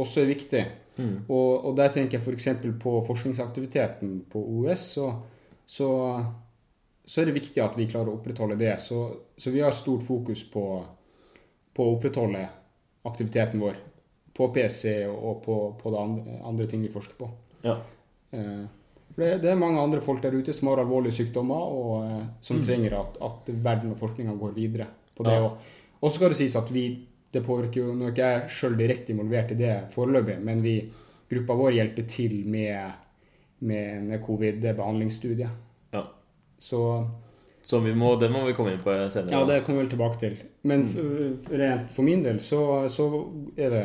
[0.00, 0.66] også er viktige.
[0.98, 1.16] Mm.
[1.28, 2.48] Og, og der tenker jeg f.eks.
[2.82, 4.80] på forskningsaktiviteten på OUS.
[4.96, 5.06] Så,
[5.66, 5.90] så,
[7.06, 8.74] så er det viktig at vi klarer å opprettholde det.
[8.82, 9.04] Så,
[9.38, 10.64] så vi har stort fokus på,
[11.74, 12.48] på å opprettholde
[13.08, 13.76] aktiviteten vår
[14.36, 17.28] på PC og på, på det andre, andre ting vi forsker på.
[17.66, 17.76] Ja.
[18.32, 18.62] Eh,
[19.16, 22.56] det, det er mange andre folk der ute som har alvorlige sykdommer, og eh, som
[22.60, 22.64] Mm.
[22.66, 25.34] trenger at, at verden og forskninga går videre på det.
[25.36, 25.44] Ja.
[25.44, 25.58] Og,
[26.00, 26.84] og så skal det sies at vi
[27.30, 30.72] det påvirker jo, Nå er ikke jeg sjøl direkte involvert i det foreløpig, men vi,
[31.30, 32.90] gruppa vår hjelper til med,
[33.60, 35.50] med en covid-behandlingsstudie.
[35.92, 36.02] ja.
[36.58, 36.80] Så
[37.62, 39.34] Så vi må, det må vi komme inn på senere.
[39.34, 40.38] ja, det kommer vi vel tilbake til.
[40.66, 41.50] Men mm.
[41.60, 43.10] rent for min del så, så
[43.56, 43.84] er det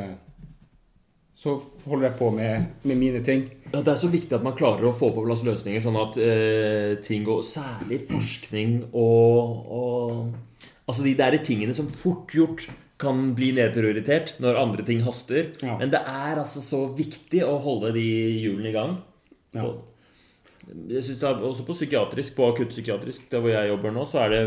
[1.35, 3.49] Så holder jeg på med, med mine ting.
[3.73, 6.17] Ja, Det er så viktig at man klarer å få på plass løsninger sånn at
[6.23, 12.67] eh, ting går Særlig forskning og, og Altså de der tingene som fort gjort
[13.01, 15.49] kan bli nedprioritert når andre ting haster.
[15.65, 15.75] Ja.
[15.81, 18.05] Men det er altså så viktig å holde de
[18.39, 18.93] hjulene i gang.
[19.55, 19.71] Ja.
[20.65, 24.23] Jeg synes det er Også på psykiatrisk, på akuttpsykiatrisk, der hvor jeg jobber nå, så
[24.23, 24.45] er det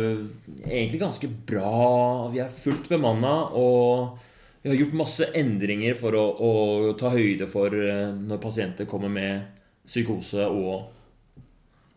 [0.67, 2.29] egentlig ganske bra.
[2.33, 4.19] Vi er fullt bemanna, og
[4.63, 6.51] vi har gjort masse endringer for å, å
[6.99, 10.89] ta høyde for eh, når pasienter kommer med psykose og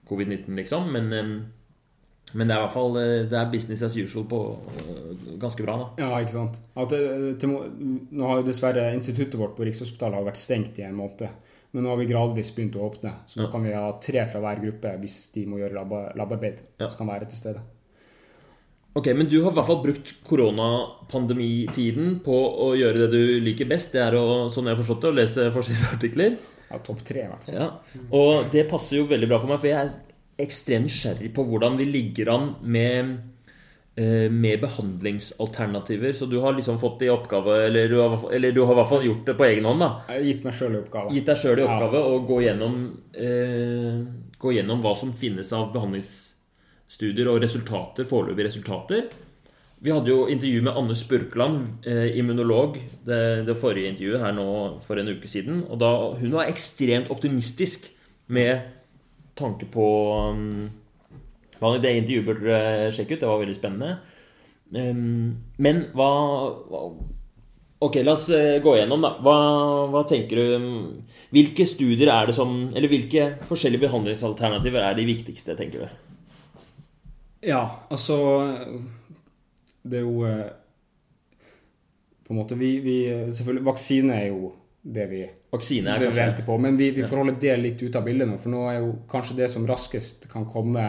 [0.07, 0.91] covid-19, liksom.
[0.93, 1.31] Men, eh,
[2.31, 4.41] men det er i hvert fall eh, Det er business as usual på
[5.41, 6.05] ganske bra, da.
[6.05, 6.61] Ja, ikke sant.
[6.93, 7.01] Det,
[7.41, 11.49] til, nå har jo dessverre instituttet vårt på Rikshospitalet vært stengt i en måned.
[11.73, 13.13] Men nå har vi gradvis begynt å åpne.
[13.27, 13.51] Så nå Ja.
[13.51, 16.57] kan vi ha tre fra hver gruppe hvis de må gjøre lab- labarbeid.
[16.79, 16.87] Ja.
[16.87, 17.61] Så kan være til stede.
[18.93, 23.65] Ok, Men du har i hvert fall brukt koronapandemitiden på å gjøre det du liker
[23.69, 23.93] best.
[23.95, 26.37] Det er å, sånn jeg har forstått det, å lese forskningsartikler.
[26.71, 27.55] Ja, topp tre, i hvert fall.
[27.55, 27.69] Ja,
[28.11, 29.95] Og det passer jo veldig bra for meg, for jeg er
[30.39, 33.17] ekstremt nysgjerrig på hvordan vi ligger an med,
[33.95, 36.13] med behandlingsalternativer.
[36.15, 38.89] Så du har liksom fått i oppgave, eller du, har, eller du har i hvert
[38.89, 39.89] fall gjort det på egen hånd, da.
[40.07, 41.11] Jeg har gitt meg sjøl i oppgave.
[41.17, 42.77] Gitt deg sjøl i oppgave å gå gjennom,
[43.11, 43.97] eh,
[44.39, 49.11] gå gjennom hva som finnes av behandlingsstudier og resultater, foreløpige resultater.
[49.81, 52.75] Vi hadde jo intervju med Anne Spurkland, eh, immunolog,
[53.05, 54.49] det, det forrige intervjuet her nå
[54.85, 55.63] for en uke siden.
[55.73, 57.87] Og da, hun var ekstremt optimistisk
[58.29, 58.69] med
[59.35, 59.87] tanke på
[60.29, 60.69] um,
[61.61, 63.95] hva- Det intervjuet burde dere sjekke ut, det var veldig spennende.
[64.71, 66.09] Um, men hva,
[67.81, 69.15] Ok, la oss eh, gå gjennom, da.
[69.25, 69.33] Hva,
[69.91, 71.01] hva tenker du
[71.33, 75.99] Hvilke studier er det som Eller hvilke forskjellige behandlingsalternativer er de viktigste, tenker du?
[77.49, 78.19] Ja, altså
[79.81, 80.51] Det er jo eh,
[82.27, 82.97] På en måte Vi, vi
[83.33, 86.55] Selvfølgelig, vaksine er jo det vi Vaksine er vi venter på.
[86.63, 88.93] Men vi, vi får holde det litt ut av bildet nå, for nå er jo
[89.11, 90.85] kanskje det som raskest kan komme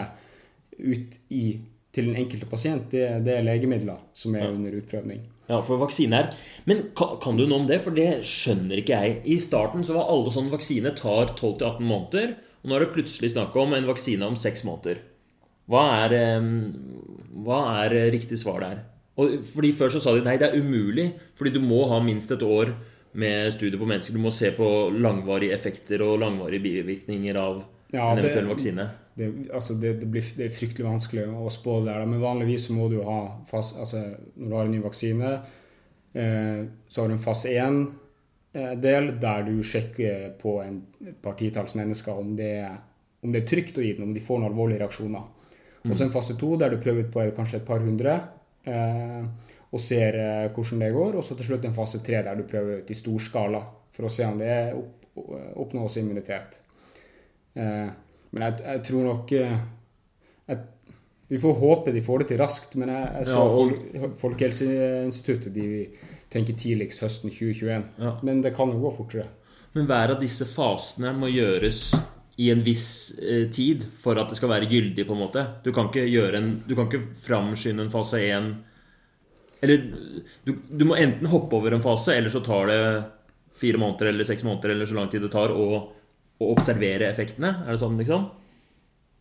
[0.79, 1.59] ut i,
[1.93, 4.51] til den enkelte pasient, det, det er legemidler som er Ja.
[4.51, 5.21] under utprøvning.
[5.49, 6.29] Ja, for vaksine er
[6.65, 7.81] Men kan, kan du noe om det?
[7.83, 9.21] For det skjønner ikke jeg.
[9.25, 12.35] I starten så var alle sånn vaksine tar 12-18 måneder.
[12.63, 15.01] Og nå er det plutselig snakk om en vaksine om 6 måneder.
[15.67, 16.15] Hva er,
[17.43, 18.81] hva er riktig svar der?
[19.19, 22.31] Og fordi Før så sa de nei, det er umulig, fordi du må ha minst
[22.33, 22.73] et år
[23.13, 24.15] med studier på mennesker.
[24.15, 28.89] Du må se på langvarige effekter og langvarige bivirkninger av Ja, en det- eventuell vaksine.
[29.13, 32.69] Det, altså det, det, blir, det er fryktelig vanskelig å spå det der, men vanligvis
[32.73, 34.01] må du ha fas, altså
[34.35, 35.33] Når du har en ny vaksine,
[36.13, 40.81] eh, så har du en fase 1-del der du sjekker på en
[41.21, 42.55] partitalls mennesker om det,
[43.21, 45.29] om det er trygt å gi den, om de får noen alvorlige reaksjoner.
[45.83, 48.15] Og så en fase 2 der du prøver ut på kanskje et par hundre
[48.69, 49.23] eh,
[49.73, 51.17] og ser eh, hvordan det går.
[51.19, 54.07] Og så til slutt en fase 3 der du prøver ut i stor skala for
[54.07, 55.09] å se om det opp,
[55.65, 56.61] oppnås immunitet.
[57.59, 57.89] Eh,
[58.33, 59.59] men jeg, jeg tror nok eh,
[60.49, 60.63] jeg,
[61.29, 65.53] Vi får håpe de får det til raskt, men jeg, jeg så Ja, Folk, Folkehelseinstituttet
[65.53, 65.67] de
[66.33, 67.85] tenker tidligst høsten 2021.
[68.01, 68.15] Ja.
[68.25, 69.27] Men det kan jo gå fortere.
[69.77, 71.85] Men hver av disse fasene må gjøres
[72.41, 75.45] i en viss eh, tid for at det skal være gyldig, på en måte.
[75.65, 78.53] Du kan ikke, gjøre en, du kan ikke framskynde en fase 1
[79.63, 79.83] Eller
[80.45, 82.81] du, du må enten hoppe over en fase, eller så tar det
[83.57, 85.67] fire måneder eller seks måneder eller så lang tid det tar å,
[86.41, 87.51] å observere effektene.
[87.65, 88.29] Er det sånn, liksom?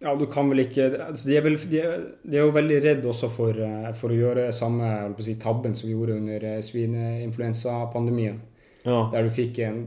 [0.03, 2.79] Ja, du kan vel ikke altså de, er vel, de, er, de er jo veldig
[2.83, 6.46] redd også for, eh, for å gjøre samme å si, tabben som vi gjorde under
[6.48, 8.40] eh, svineinfluensapandemien.
[8.83, 9.05] Ja.
[9.12, 9.85] Der du fikk en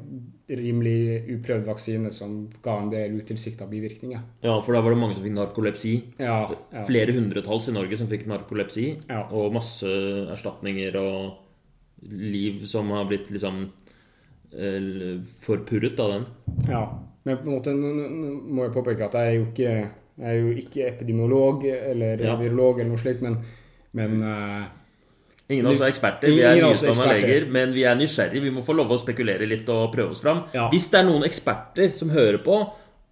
[0.47, 4.21] rimelig uprøvd vaksine som ga en del utilsikta bivirkninger.
[4.45, 5.95] ja, for da var det mange som fikk narkolepsi.
[6.21, 6.37] Ja,
[6.71, 6.83] ja.
[6.87, 8.85] Flere hundretalls i Norge som fikk narkolepsi.
[9.09, 9.25] Ja.
[9.35, 9.89] Og masse
[10.31, 13.65] erstatninger og liv som har blitt liksom
[14.53, 16.25] eh, forpurret av den.
[16.71, 16.85] ja.
[17.25, 19.75] Men på en måte må jeg påpeke at jeg er jo ikke,
[20.21, 22.35] er jo ikke epidemiolog eller Ja.
[22.39, 23.39] virolog eller noe slikt, men,
[23.97, 24.65] men uh,
[25.49, 28.41] Ingen av oss er eksperter, vi er nyutdanna leger, men vi er nysgjerrige.
[28.41, 30.39] Vi må få lov å spekulere litt og prøve oss fram.
[30.55, 30.63] Ja.
[30.71, 32.55] Hvis det er noen eksperter som hører på,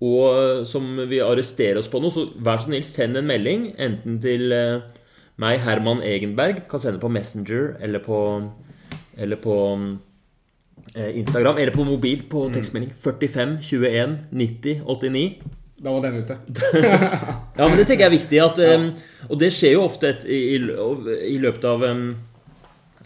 [0.03, 3.67] og som vil arrestere oss på noe, så vær så snill, send en melding.
[3.77, 4.81] Enten til eh,
[5.37, 8.17] meg, Herman Egenberg, kan sende på Messenger, eller på,
[9.21, 9.85] eller på eh,
[10.93, 15.23] Instagram eller på mobil på tekstmelding 45 21 90 89.
[15.83, 16.37] Da var den ute.
[17.57, 18.39] Ja, men det tenker jeg er viktig.
[18.41, 18.85] At, um,
[19.29, 22.05] og det skjer jo ofte et, i, i, løpet av um,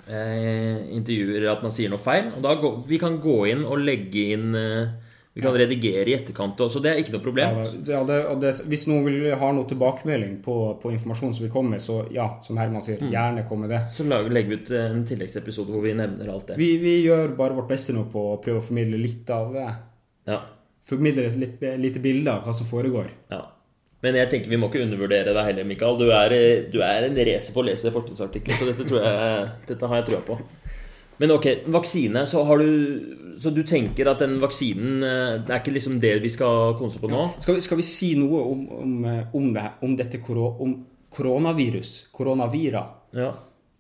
[0.06, 2.30] eh, intervjuer at man sier noe feil.
[2.38, 4.94] Og da går, vi kan gå inn og legge inn eh,
[5.38, 6.82] Vi kan redigere i etterkant også.
[6.82, 7.60] Det er ikke noe problem.
[7.86, 11.76] Ja, det, det, hvis noen vil ha noe tilbakemelding på, på informasjon som vi kommer
[11.78, 13.12] med, så ja, som Herman sier, Mm.
[13.14, 13.82] gjerne kom med det.
[13.94, 16.58] Så lager, legger vi ut en tilleggsepisode hvor vi nevner alt det.
[16.58, 19.76] Vi, vi gjør bare vårt beste nå på å prøve å formidle litt av eh,
[20.34, 20.42] Ja,
[20.88, 23.14] Formidle et litt, lite bilde av hva som foregår.
[23.30, 23.44] ja.
[24.06, 25.96] Men jeg tenker vi må ikke undervurdere deg heller, Mikael.
[25.98, 29.48] Du er, eh, du er en racer på å lese forskningsartikler, så dette, tror jeg,
[29.72, 30.36] dette har jeg trua på.
[31.20, 32.26] Men ok, vaksine.
[32.30, 36.14] Så, har du, så du tenker at den vaksinen eh, Det er ikke liksom det
[36.22, 37.24] vi skal konse på nå?
[37.42, 40.76] Skal vi, skal vi si noe om, om, eh, om, det, om dette koro, om
[41.18, 42.08] koronavirus?
[42.14, 42.84] Koronavira?
[43.18, 43.32] Ja.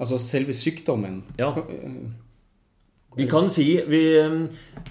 [0.01, 1.21] Altså selve sykdommen?
[1.37, 1.51] Ja.
[1.57, 1.99] Eh,
[3.17, 4.01] Vi kan si vi,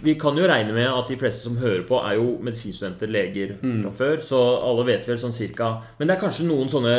[0.03, 3.53] vi kan jo regne med at de fleste som hører på, er jo medisinstudenter, leger
[3.61, 4.23] fra før.
[4.27, 6.95] Så alle vet vel sånn cirka Men det er kanskje noen sånne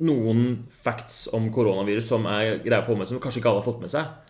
[0.00, 3.60] Noen facts om koronavirus som er greie å få med seg, som kanskje ikke alle
[3.60, 4.23] har fått med seg.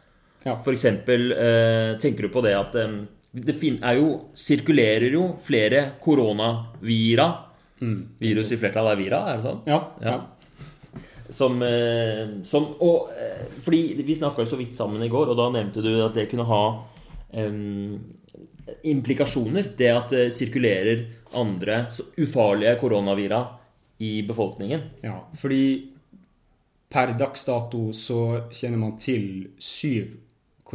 [0.45, 0.59] Ja.
[0.73, 2.97] Eksempel, eh, tenker du på det at eh,
[3.35, 7.29] det er jo, sirkulerer jo flere koronavira.
[8.21, 9.63] Virus i flertall er vira, er det sånn?
[9.69, 9.81] Ja.
[10.05, 10.19] Ja.
[11.35, 13.11] Som, eh, som og,
[13.65, 16.29] Fordi vi snakka jo så vidt sammen i går, og da nevnte du at det
[16.31, 16.63] kunne ha
[17.33, 17.99] um,
[18.85, 19.73] implikasjoner.
[19.77, 21.07] Det at det sirkulerer
[21.41, 23.43] andre så ufarlige koronavira
[24.05, 24.87] i befolkningen.
[25.03, 25.65] Ja, fordi
[26.93, 28.21] per dags dato så
[28.55, 29.27] kjenner man til
[29.59, 30.13] syv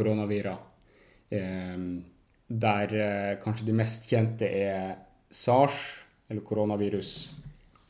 [0.00, 0.56] koronavira.
[1.30, 1.76] Eh,
[2.50, 4.96] der eh, kanskje de mest kjente er
[5.30, 5.76] SARS,
[6.30, 7.10] eller koronavirus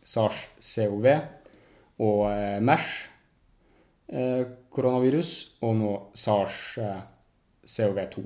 [0.05, 1.07] SARS-CoV,
[2.05, 2.90] og eh, MERS
[4.12, 4.42] eh,
[4.73, 5.31] koronavirus,
[5.64, 8.25] og nå SARS-CoV-2.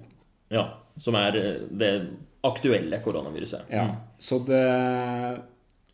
[0.55, 0.65] Ja,
[1.03, 1.95] Som er det
[2.47, 3.63] aktuelle koronaviruset.
[3.73, 3.95] Ja, Mm.
[4.19, 5.43] så det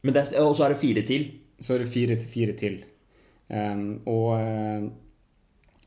[0.03, 1.31] Men det, og så er det fire til.
[1.61, 2.85] så er det fire, fire til.
[3.51, 4.41] Um, og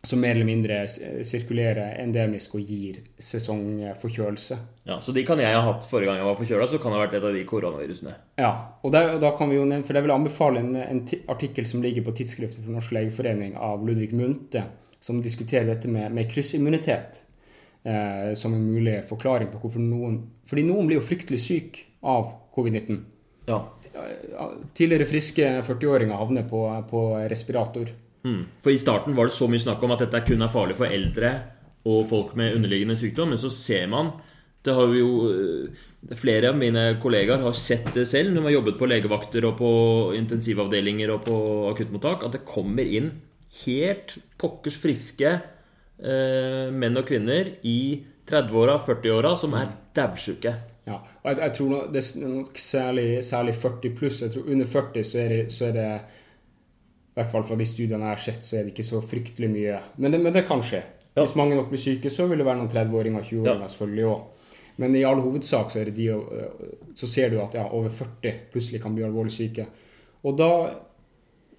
[0.07, 0.81] som mer eller mindre
[1.23, 4.57] sirkulerer endemisk og gir sesongforkjølelse.
[4.89, 6.99] Ja, Så de kan jeg ha hatt forrige gang jeg var forkjøla, så kan det
[6.99, 8.15] ha vært et av de koronavirusene.
[8.41, 8.51] Ja,
[8.83, 11.69] og, der, og da kan vi jo nevne, for jeg vil anbefale en, en artikkel
[11.69, 14.65] som ligger på tidsskriftet for Norsk legeforening av Ludvig Munthe,
[15.03, 17.23] som diskuterer dette med, med kryssimmunitet
[17.87, 22.27] eh, som en mulig forklaring på hvorfor noen Fordi noen blir jo fryktelig syk av
[22.55, 22.99] covid-19.
[23.47, 23.63] Ja.
[24.75, 27.91] Tidligere friske 40-åringer havner på, på respirator.
[28.23, 28.43] Mm.
[28.63, 30.91] For i starten var det så mye snakk om at dette kun er farlig for
[30.91, 31.33] eldre
[31.89, 34.13] og folk med underliggende sykdom, men så ser man
[34.63, 35.81] det har jo øh,
[36.19, 39.53] Flere av mine kollegaer har sett det selv når de har jobbet på legevakter og
[39.55, 39.69] på
[40.17, 41.37] intensivavdelinger og på
[41.69, 43.07] akuttmottak, at det kommer inn
[43.61, 50.53] helt pokkers friske eh, menn og kvinner i 30-åra, 40-åra som er daudsjuke.
[50.89, 54.21] Ja, og jeg, jeg tror nok, det er nok særlig, særlig 40 pluss.
[54.25, 55.89] Jeg tror under 40 så er det, så er det
[57.13, 59.49] I hvert fall fra de studiene jeg har sett, så er det ikke så fryktelig
[59.53, 59.79] mye.
[60.01, 60.79] Men det, men det kan skje.
[61.13, 61.21] Ja.
[61.21, 63.67] Hvis mange nok blir syke, så vil det være noen 30-åringer og 20-åringer Ja.
[63.69, 64.21] selvfølgelig òg.
[64.81, 66.47] Men i all hovedsak så det de øh,
[66.97, 69.67] Så ser du at ja, over 40 plutselig kan bli alvorlig syke.
[70.23, 70.47] Og da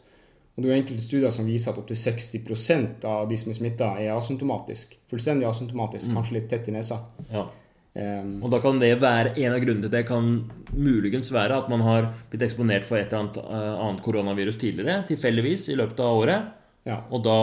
[0.51, 3.55] Og det er jo enkelte studier som viser at opptil 60% av de som er
[3.55, 4.97] smitta, er asymptomatisk.
[5.11, 6.97] Fullstendig asymptomatisk, kanskje litt tett i nesa.
[7.31, 7.45] Ja.
[7.93, 11.69] Eh, Og da kan det være en av grunnene til det kan muligens være at
[11.69, 15.99] man har blitt eksponert for et eller annet uh, annet koronavirus tidligere, tilfeldigvis i løpet
[15.99, 16.53] av året.
[16.85, 17.01] ja.
[17.11, 17.35] Og da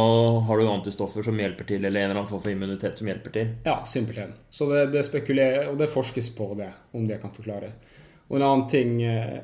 [0.48, 3.30] har du antistoffer som hjelper til, eller en eller annen form for immunitet som hjelper
[3.30, 3.52] til.
[3.64, 4.32] Ja, simpelthen.
[4.50, 7.72] Så det, det spekulerer, og det forskes på det, om det kan forklare.
[8.28, 9.38] Og en annen ting eh,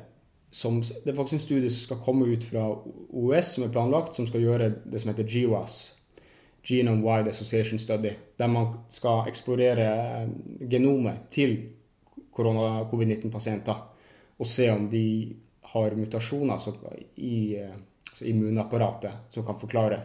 [0.51, 2.65] som Det er faktisk en studie som skal komme ut fra
[3.11, 5.94] OS, som er planlagt, som skal gjøre det som heter GWAS.
[6.65, 8.11] Genome Wide Association Study.
[8.37, 9.85] Der man skal eksplorere
[10.23, 10.29] eh,
[10.71, 11.57] genomet til
[12.35, 13.75] korona-covid-19-pasienter.
[14.39, 15.35] Og se om de
[15.73, 16.75] har mutasjoner som,
[17.15, 17.75] i eh,
[18.09, 20.01] altså immunapparatet som kan forklare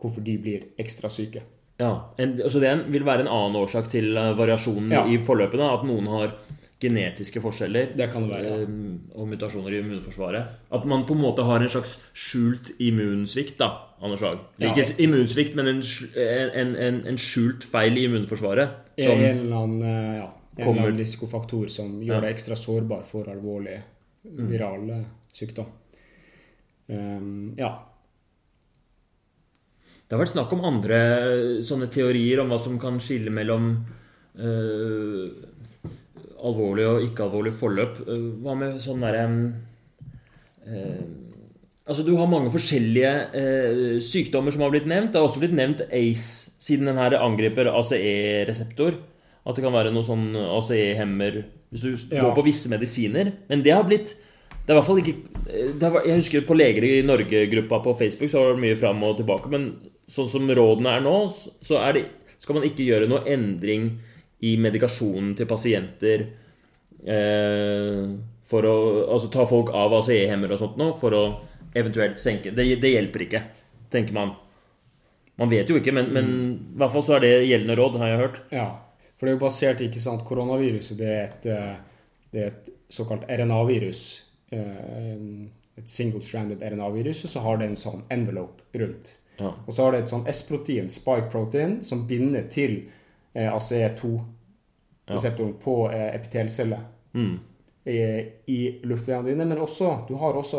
[0.00, 1.42] hvorfor de blir ekstra syke.
[1.80, 5.04] Ja, en, Så det vil være en annen årsak til eh, variasjonen Ja.
[5.08, 5.70] i forløpene?
[5.72, 6.34] At noen har
[6.80, 8.64] genetiske forskjeller Det kan det være, ja.
[8.64, 10.56] eh, og mutasjoner i immunforsvaret?
[10.72, 14.40] At man på en måte har en slags skjult immunsvikt, da, Anders Haag?
[14.58, 14.70] Ja.
[14.70, 15.82] Ikke immunsvikt, men en,
[16.16, 18.78] en, en, en skjult feil i immunforsvaret.
[18.96, 23.28] Som, en eller annen, eh, ja, eller annen risikofaktor som gjør deg ekstra sårbar for
[23.32, 23.78] alvorlig
[24.24, 25.06] viral mm.
[25.36, 25.68] sykdom.
[26.90, 27.70] Um, ja.
[30.04, 30.98] Det har vært snakk om andre
[31.66, 33.70] sånne teorier om hva som kan skille mellom
[34.40, 35.28] uh,
[36.46, 38.00] alvorlig og ikke-alvorlig forløp.
[38.06, 39.26] Uh, hva med sånn derre
[40.68, 41.02] uh,
[41.90, 45.10] Altså, Du har mange forskjellige sykdommer som har blitt nevnt.
[45.10, 49.00] Det har også blitt nevnt ACE, siden den her angriper ACE-reseptor.
[49.42, 51.40] At det kan være noe sånn ACE-hemmer
[51.72, 52.22] hvis du ja.
[52.22, 53.32] går på visse medisiner.
[53.50, 54.12] Men det har blitt
[54.70, 58.30] det er i hvert fall ikke var, Jeg husker på Leger i Norge-gruppa på Facebook
[58.30, 59.50] så var det mye fram og tilbake.
[59.50, 59.64] Men
[60.10, 61.14] sånn som rådene er nå,
[61.64, 62.04] så er det,
[62.38, 63.88] skal man ikke gjøre noe endring
[64.46, 66.26] i medikasjonen til pasienter
[67.04, 68.04] eh,
[68.50, 71.24] for å Altså ta folk av ACE-hemmer og sånt nå for å
[71.76, 73.42] eventuelt senke det, det, hjelper ikke,
[73.92, 74.32] tenker man.
[75.38, 76.48] Man vet jo ikke, men, men mm.
[76.74, 78.40] i hvert fall så er det gjeldende råd, har jeg hørt.
[78.54, 78.66] Ja,
[79.14, 82.74] for det er jo basert ikke sant, Koronaviruset det er et, eh, det er et
[82.90, 84.02] såkalt RNA-virus
[84.50, 89.14] Eh, et single-stranded RNA-virus, og så har det en sånn envelope rundt.
[89.38, 89.54] Ja.
[89.64, 92.82] Og så har det et sånn S-protein, spike-protein, som binder til
[93.34, 95.60] ACE2-reseptoren ja.
[95.62, 96.78] på eh, epitelceller
[97.12, 97.38] mm.
[97.84, 97.98] i,
[98.46, 99.44] i luftveiene dine.
[99.46, 100.58] Men også, du har også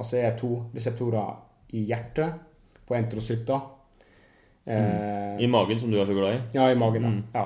[0.00, 1.28] ACE2-reseptorer
[1.76, 2.30] i hjertet,
[2.86, 3.60] på enterocytter.
[4.64, 4.74] Mm.
[4.74, 6.36] Eh, I magen, som du er så glad i?
[6.56, 7.02] Ja, i magen.
[7.02, 7.22] Mm.
[7.34, 7.44] ja.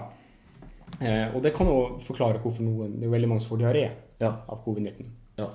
[1.00, 3.84] Eh, og det kan jo forklare hvorfor noen Det er veldig mange som får diaré
[4.20, 4.30] ja.
[4.48, 5.04] av covid-19.
[5.36, 5.46] Ja.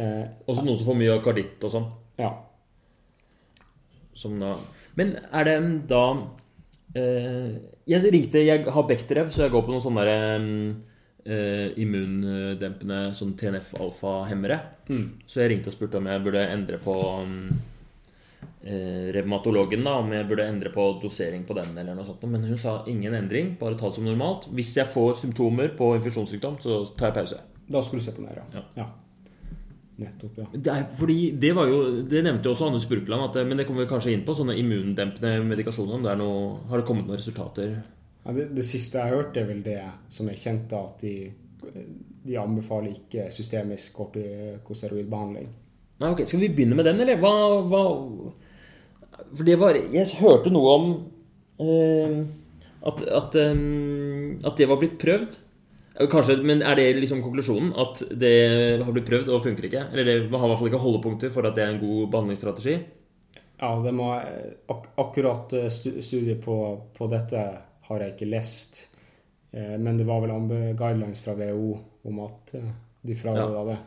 [0.00, 1.88] Eh, Også noen som får mye karditt og sånn.
[2.20, 2.30] Ja.
[4.16, 4.54] Som da
[4.98, 5.56] Men er det
[5.90, 6.04] da
[6.96, 7.58] eh,
[7.90, 10.44] Jeg ringte Jeg har Bechterew, så jeg går på noen sånne der,
[11.26, 14.60] eh, immundempende sånn TNF-alfa-hemmere.
[14.90, 15.04] Mm.
[15.26, 16.94] Så jeg ringte og spurte om jeg burde endre på
[18.62, 21.76] eh, revmatologen da, om jeg burde endre på dosering på den.
[21.76, 22.22] eller noe sånt.
[22.30, 24.48] Men hun sa ingen endring, bare ta det som normalt.
[24.54, 27.44] Hvis jeg får symptomer på infeksjonssykdom, så tar jeg pause.
[27.70, 28.66] Da skulle du se på den her, ja.
[28.76, 28.90] ja.
[30.00, 30.46] Nettopp, ja.
[30.54, 33.66] Det, er, fordi det var jo Det nevnte jo også Anne Spurkeland, at, men det
[33.68, 34.34] kommer vi kanskje inn på.
[34.36, 35.98] Sånne immundempende medikasjoner.
[35.98, 37.74] Om det er noe, har det kommet noen resultater?
[38.24, 39.78] Ja, det, det, siste jeg har hørt, er vel det
[40.12, 41.14] som er kjent, at de,
[42.24, 45.50] de anbefaler ikke systemisk kortikosteroidbehandling.
[46.00, 47.20] Nei, ok, Skal vi begynne med den, eller?
[47.20, 47.84] Hva, hva
[49.36, 50.86] For det var Jeg hørte noe om
[51.60, 52.20] eh,
[52.88, 55.36] at, at, um, at det var blitt prøvd.
[55.94, 57.72] Kanskje, Men er det liksom konklusjonen?
[57.74, 58.34] At det
[58.82, 59.88] har blitt prøvd og funker ikke?
[59.92, 62.76] Eller det har i hvert fall ikke holdepunkter for at det er en god behandlingsstrategi?
[63.60, 64.08] Ja, det må,
[64.72, 66.56] ak akkurat eh, studiet på,
[66.96, 67.42] på, dette
[67.90, 68.86] har jeg ikke lest.
[69.52, 70.32] Eh, men det var vel
[70.78, 71.74] guidelines fra WHO
[72.08, 72.70] om at eh,
[73.04, 73.64] de fraråda ja.
[73.72, 73.80] det.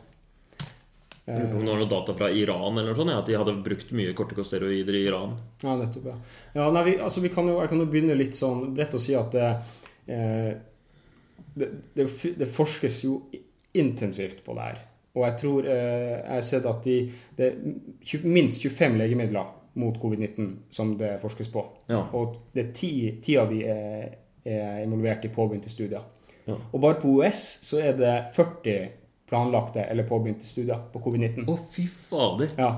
[1.24, 3.36] Jeg lurer på om det var noe data fra Iran eller noe sånt, at de
[3.40, 5.32] hadde brukt mye kortikosteroider i Iran.
[5.64, 6.10] Ja, nettopp.
[6.10, 6.16] Ja,
[6.58, 9.00] ja nei, vi, altså, vi kan jo, jeg kan jo begynne litt sånn bredt å
[9.00, 10.52] si at eh,
[11.54, 13.18] det, det, det, forskes jo
[13.74, 14.80] intensivt på det her.
[15.14, 16.96] Og jeg tror eh, jeg har sett at de,
[17.38, 21.64] det er minst 25 legemidler mot covid-19 som det forskes på.
[21.90, 22.04] Ja.
[22.14, 26.02] Og det er ti, ti av de er, er, involvert i påbegynte studier.
[26.44, 26.58] Ja.
[26.72, 28.90] Og bare på OS så er det 40
[29.30, 31.46] planlagte eller påbegynte studier på covid-19.
[31.50, 32.52] Å, fy fader.
[32.58, 32.70] Ja.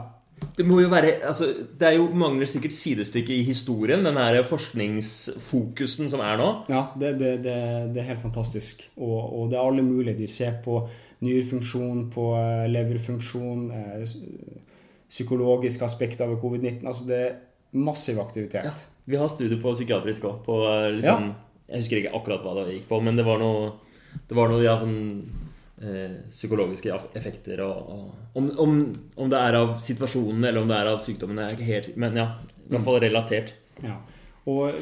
[0.57, 1.49] Det må jo være altså,
[1.81, 6.49] Det er jo mangler sikkert sidestykke i historien, den her forskningsfokusen som er nå.
[6.72, 7.57] Ja, det, det, det,
[7.94, 8.85] det er helt fantastisk.
[8.96, 10.16] Og, og, det er alle mulige.
[10.18, 10.83] De ser på
[11.25, 14.05] nyrefunksjon, på eh, leverfunksjon, eh,
[15.09, 16.85] psykologiske aspekter ved covid-19.
[16.85, 17.33] Altså det er
[17.77, 18.64] massiv aktivitet.
[18.64, 20.53] Ja, vi har studier på psykiatrisk òg.
[20.99, 21.64] Liksom, ja.
[21.68, 23.72] Jeg husker ikke akkurat hva det gikk på, men det var noe,
[24.29, 25.46] det var noe ja, sånn Eh,
[25.77, 27.61] psykologiske effekter.
[27.61, 28.77] Og, og, om, om,
[29.17, 32.17] om, det er av situasjonen eller om det er av sykdommen, er ikke helt Men
[32.17, 32.31] ja,
[32.65, 33.53] i hvert fall relatert.
[33.85, 33.99] Ja.
[34.49, 34.79] Og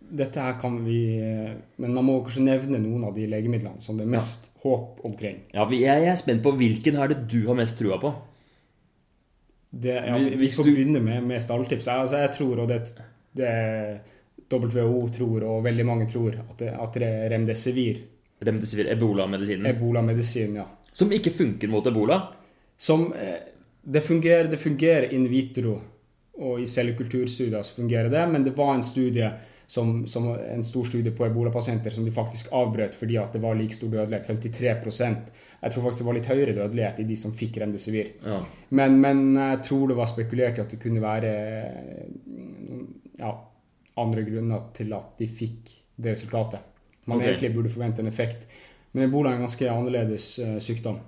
[0.00, 1.02] dette her kan vi
[1.76, 4.56] Men man må kanskje nevne noen av de legemidlene som det er mest ja.
[4.64, 5.42] håp omkring.
[5.54, 8.14] Ja, Jeg er spent på hvilken er det du har mest trua på?
[9.70, 10.72] Det, ja, vi, vi får du...
[10.74, 11.86] begynne med, med stalltips.
[11.92, 12.80] Altså, jeg tror, og det,
[13.38, 13.52] det
[14.50, 18.00] WHO tror, og veldig mange tror, at det, at det er remdesivir
[18.40, 19.66] Remdesivir, ebolamedisinen?
[19.68, 20.66] Ebolamedisin, ja.
[20.92, 22.22] Som ikke funker mot ebola?
[22.76, 23.36] Som eh,
[23.82, 25.76] det fungerer, det fungerer in vitro,
[26.40, 29.28] og i cellekulturstudier så fungerer det, men det var en studie
[29.70, 33.54] som, som en stor studie på ebolapasienter som de faktisk avbrøt fordi at det var
[33.54, 34.26] like stor dødelighet.
[34.26, 35.28] 53%
[35.60, 38.08] Jeg tror faktisk det var litt høyere dødelighet i de som fikk remdesivir.
[38.24, 38.40] Ja.
[38.70, 41.30] Men, men, jeg tror det var spekulert i at det kunne være
[43.20, 43.30] ja,
[44.00, 46.69] andre grunner til at de fikk det resultatet
[47.06, 47.32] man okay.
[47.32, 48.46] egentlig burde forvente en effekt.
[48.92, 51.00] Men ebola er en ganske annerledes uh, sykdom.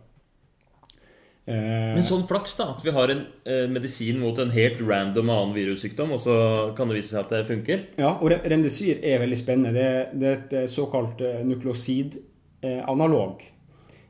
[1.43, 2.68] Uh, Men sånn flaks, da.
[2.76, 6.36] At vi har en uh, medisin mot en helt random annen virussykdom, og så
[6.78, 7.88] kan det vise seg at det funker?
[7.99, 9.74] Ja, og remdesivir er veldig spennende.
[9.74, 13.43] Det, det er et såkalt nukleosid-analog.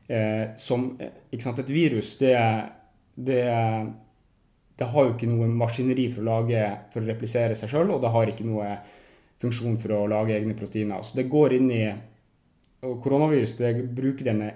[0.07, 2.35] Eh, som eh, ikke sant, Et virus, det,
[3.15, 3.43] det,
[4.79, 8.03] det har jo ikke noe maskineri for å lage, for å replisere seg sjøl, og
[8.03, 8.73] det har ikke noe
[9.43, 11.03] funksjon for å lage egne proteiner.
[11.03, 11.83] Så det går inn i
[12.83, 14.49] Koronavirus det bruker denne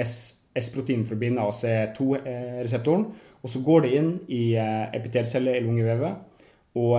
[0.00, 3.02] S-proteinen for å binde AC2-reseptoren,
[3.40, 6.46] og så går det inn i epitelceller i lungevevet,
[6.80, 6.96] og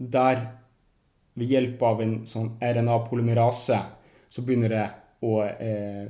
[0.00, 0.42] der
[1.38, 3.78] ved hjelp av en sånn RNA-polymerase
[4.30, 4.86] så begynner det
[5.26, 6.06] å eh,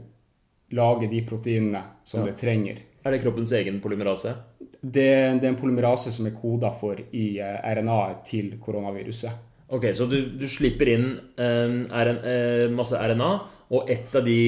[0.76, 2.30] lage de proteinene som ja.
[2.30, 2.80] det trenger.
[3.02, 4.34] Er det kroppens egen polymerase?
[4.80, 5.06] Det,
[5.40, 9.49] det er en polymerase som er koda for i eh, RNA-et til koronaviruset.
[9.70, 11.08] Ok, Så du, du slipper inn
[11.38, 13.30] eh, RN, eh, masse RNA,
[13.70, 14.40] og ett av de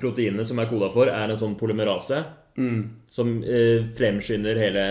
[0.00, 2.22] proteinene som er koda for, er en sånn polymerase?
[2.56, 2.80] Mm.
[3.12, 4.84] Som eh, fremskynder hele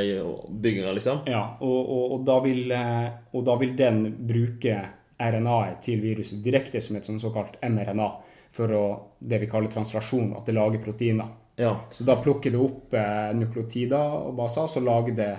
[0.00, 1.24] eh, bygginga, liksom?
[1.28, 4.78] Ja, og, og, og, da vil, og da vil den bruke
[5.16, 8.08] RNA-et til viruset direkte som et sånn såkalt mRNA
[8.56, 8.84] for å,
[9.20, 11.28] det vi kaller translasjon, at det lager proteiner.
[11.56, 11.72] Ja.
[11.90, 15.30] Så da plukker det opp eh, nukleotider og baser, så lager det,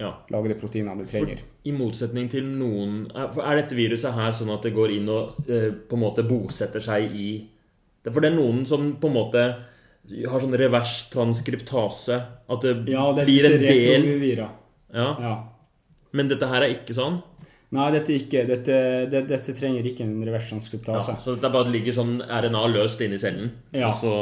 [0.00, 0.10] ja.
[0.32, 1.42] lager det proteinene de trenger.
[1.42, 5.10] For, I motsetning til noen er, er, dette viruset her sånn at det går inn
[5.12, 7.28] og eh, på en måte bosetter seg i
[8.10, 9.44] For det er noen som på en måte
[10.04, 12.18] har sånn revers transkriptase.
[12.52, 14.50] At det, ja, det blir en del ja.
[14.94, 15.36] ja.
[16.14, 17.22] Men dette her er ikke sånn?
[17.74, 18.74] Nei, dette, ikke, dette,
[19.10, 21.16] det, dette trenger ikke en reversskranskriptase.
[21.16, 23.50] Ja, så det bare ligger sånn RNA løst inni cellen?
[23.74, 23.88] Ja.
[23.88, 24.12] Og, så...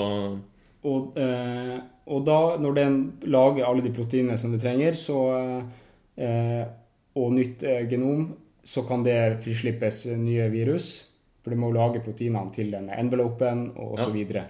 [0.89, 1.75] og, eh,
[2.07, 2.99] og, da, når den
[3.31, 5.19] lager alle de proteinene som det trenger, så,
[6.19, 6.65] eh,
[7.19, 8.27] og nytt eh, genom,
[8.65, 10.93] så kan det frislippes nye virus.
[11.43, 14.19] For det må lage proteinene til denne envelopen og osv.
[14.31, 14.45] Ja.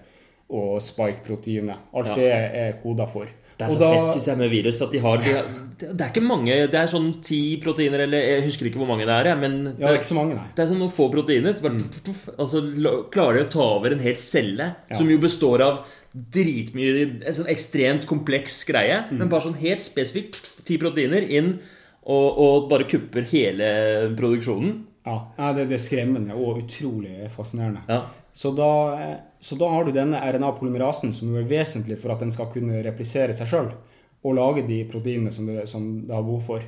[0.52, 1.88] Og spike-proteinet.
[1.96, 2.18] Alt ja.
[2.18, 3.30] det er koda for.
[3.56, 5.48] Det er så da, fett, syns jeg, med virus at de har, de har,
[5.78, 9.06] Det er ikke mange Det er sånn ti proteiner, eller jeg husker ikke hvor mange
[9.08, 9.30] det er.
[9.38, 10.46] Men det, ja, det er ikke så mange, nei.
[10.56, 11.56] Det er sånn noen få proteiner.
[11.56, 12.62] Så bare, tuff, altså,
[13.12, 14.98] klarer de å ta over en hel celle, ja.
[14.98, 15.82] som jo består av
[16.12, 19.16] dritmye En sånn ekstremt kompleks greie, mm.
[19.16, 21.54] men bare sånn helt spesifikt ti proteiner inn,
[22.02, 23.68] og, og, bare kupper hele
[24.18, 24.80] produksjonen.
[25.06, 27.82] Ja, det, det er skremmende og utrolig fascinerende.
[27.88, 28.04] Ja.
[28.32, 28.72] Så da,
[29.40, 32.80] så da, har du denne RNA-polymerasen, som jo er vesentlig for at den skal kunne
[32.84, 33.72] replisere seg sjøl
[34.22, 36.64] og lage de proteinene som det, som det, har behov for.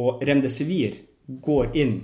[0.00, 0.96] Og remdesivir
[1.44, 1.96] går inn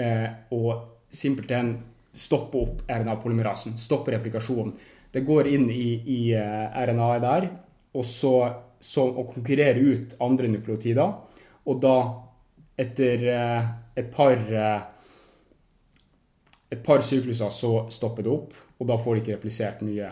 [0.00, 1.76] eh, og simpelthen
[2.12, 3.78] stopper opp RNA-polymerasen.
[3.80, 4.74] Stopper replikasjonen.
[5.12, 7.48] Det går inn i, i eh, RNA-et der
[7.92, 8.34] og så,
[8.80, 11.12] så og konkurrerer ut andre nukleotider.
[11.68, 11.96] Og da,
[12.80, 14.88] etter eh, et par eh,
[16.72, 20.08] et par sykluser så stopper det opp, og da får de ikke replisert nye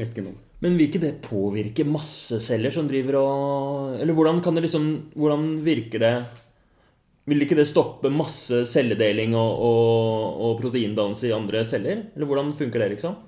[0.00, 0.34] nytt genom.
[0.64, 4.86] Men vil ikke det påvirke masse celler som driver og Eller hvordan kan det liksom
[5.12, 6.12] Hvordan virker det
[7.28, 12.06] Vil ikke det stoppe masse celledeling og, og, og proteindannelse i andre celler?
[12.14, 13.18] Eller hvordan funker det, liksom?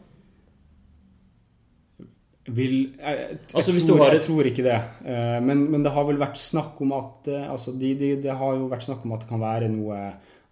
[2.46, 4.78] Vil, jeg, jeg, altså, tror, jeg, tror, ikke det.
[5.02, 8.36] Eh, men, men, det har vel vært snakk om at eh, altså, de, de, Det
[8.38, 9.98] har jo vært snakk om at det kan være noe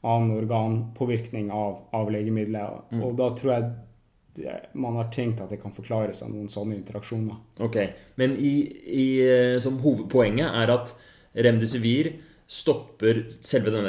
[0.04, 2.90] annen organpåvirkning av, av legemiddelet.
[2.90, 3.04] Mm.
[3.06, 3.72] Og da tror jeg
[4.74, 7.38] man har tenkt at det kan forklares av noen sånne interaksjoner.
[7.62, 7.78] Ok,
[8.18, 8.54] Men i,
[8.90, 10.94] i, eh, som hovedpoenget er at
[11.46, 12.10] remdesivir
[12.50, 13.86] stopper selve den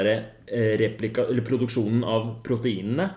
[0.79, 3.09] replika, eller produksjonen av proteinene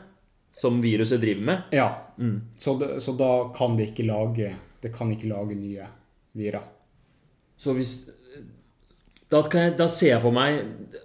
[0.59, 1.63] som viruset driver med?
[1.77, 1.91] Ja.
[2.19, 2.41] Mm.
[2.57, 5.87] Så, det, så, da kan det ikke lage Det kan ikke lage nye
[6.39, 6.61] vira.
[7.59, 7.95] Så hvis
[9.29, 10.61] da, jeg, da ser jeg for meg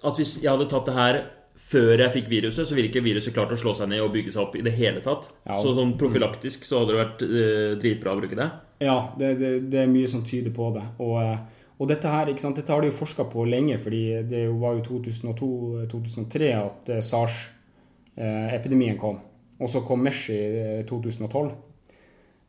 [0.05, 1.23] at hvis jeg hadde tatt det her
[1.63, 4.33] før jeg fikk viruset, så ville ikke viruset klart å slå seg ned og bygge
[4.33, 5.27] seg opp i det hele tatt.
[5.45, 5.57] Ja.
[5.61, 8.47] Så sånn profylaktisk så hadde det vært eh, dritbra å bruke det.
[8.83, 10.85] Ja, det, det, det, er mye som tyder på det.
[11.03, 14.03] Og, eh, og dette her, ikke sant, dette har de jo forska på lenge, fordi
[14.29, 19.21] det var jo 2002-2003 at eh, SARS-epidemien kom.
[19.61, 20.41] Og så kom MERS i
[20.89, 21.53] 2012.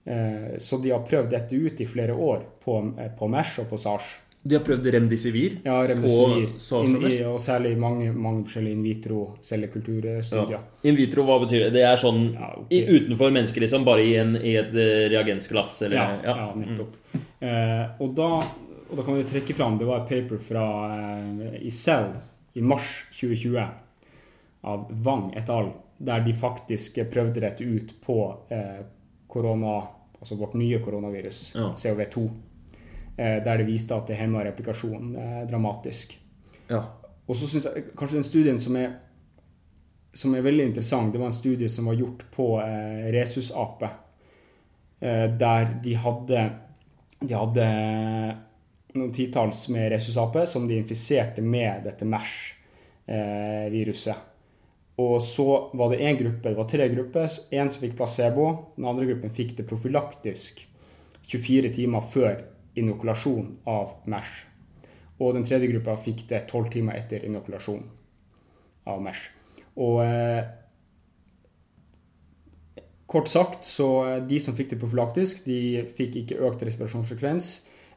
[0.05, 2.77] Eh, så de har prøvd dette ut i flere år på,
[3.19, 4.13] på MERS og på SARS.
[4.45, 5.55] De har prøvd remdesivir?
[5.65, 6.51] Ja, remdesivir.
[7.09, 10.59] I, og særlig mange, mange forskjellige in vitro cellekulturstudier.
[10.59, 10.59] Ja.
[10.85, 11.71] In vitro, hva betyr det?
[11.79, 12.83] Det er sånn ja, okay.
[12.85, 13.87] utenfor mennesker, liksom?
[13.89, 15.79] Bare i, en, i et eh, reagensglass?
[15.87, 16.35] Eller, ja, ja.
[16.43, 16.99] ja, nettopp.
[17.15, 17.25] Mm.
[17.49, 18.29] Eh, og, da,
[18.91, 20.67] og, da, kan vi trekke fram Det var et paper fra,
[20.99, 22.13] eh, i Cell
[22.53, 23.65] i mars 2020
[24.75, 25.73] av Wang et al.,
[26.05, 28.19] der de faktisk prøvde dette ut på
[28.53, 28.85] eh,
[29.31, 29.79] korona,
[30.25, 32.25] altså vårt nye koronavirus, COV2.
[33.17, 36.19] Eh, der det viste at det hemma replikasjonen eh, dramatisk.
[36.71, 36.83] Ja.
[37.29, 38.91] Og så syns jeg kanskje den studien som er,
[40.17, 43.89] som er veldig interessant, det var en studie som var gjort på eh, rhesusape.
[45.05, 46.39] Eh, der de hadde,
[47.21, 47.65] de hadde
[48.95, 54.17] noen titalls med rhesusape som de infiserte med dette MERS-viruset.
[55.01, 57.27] Og så var det én gruppe, det var tre grupper.
[57.51, 58.75] Én som fikk placebo.
[58.77, 60.63] Den andre gruppen fikk det profylaktisk
[61.27, 62.45] 24 timer før
[62.79, 64.31] inokulasjon av MERS.
[65.23, 67.83] Og den tredje gruppa fikk det 12 timer etter inokulasjon
[68.91, 69.23] av MERS.
[69.83, 70.43] Og eh,
[73.11, 77.55] kort sagt, så de som fikk det profylaktisk, de fikk ikke økt respirasjonsfrekvens.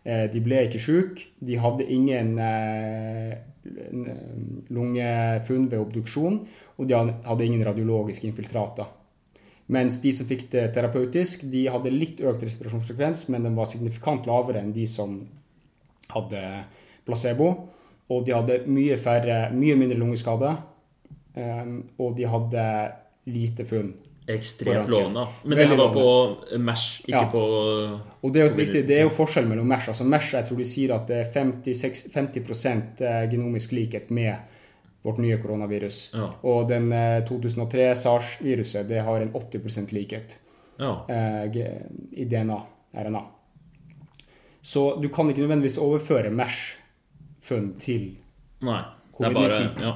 [0.08, 1.30] Eh, de ble ikke syke.
[1.44, 3.38] De hadde ingen eh,
[4.74, 6.42] lungefunn ved obduksjon,
[6.78, 8.90] og de hadde ingen radiologiske infiltrater.
[9.74, 14.30] Mens de som fikk det terapeutisk, de hadde litt økt respirasjonsfrekvens, men den var signifikant
[14.30, 15.20] lavere enn de som
[16.14, 16.44] hadde
[17.08, 17.50] placebo.
[18.08, 20.54] Og de hadde mye, færre, mye mindre lungeskade,
[21.36, 22.68] og de hadde
[23.28, 23.92] lite funn.
[24.28, 25.24] Ekstremt lovende.
[25.48, 26.08] Men det her var på
[26.60, 27.28] MERS, ikke ja.
[27.32, 27.44] på
[28.28, 29.88] Og det er, jo viktig, det er jo forskjell mellom MERS.
[29.94, 34.36] Altså MERS, jeg tror de sier at det er 50, 50% genomisk likhet med
[35.08, 36.02] vårt nye koronavirus.
[36.14, 36.28] Ja.
[36.44, 36.92] Og den
[37.28, 40.38] 2003 eh, SARS-viruset, det har en 80% likhet
[40.80, 40.92] ja.
[41.10, 41.46] eh,
[42.12, 42.60] i DNA,
[42.92, 43.24] RNA.
[44.62, 48.10] Så du kan ikke nødvendigvis overføre MERS-funn til
[49.16, 49.80] covid-19.
[49.82, 49.94] Ja.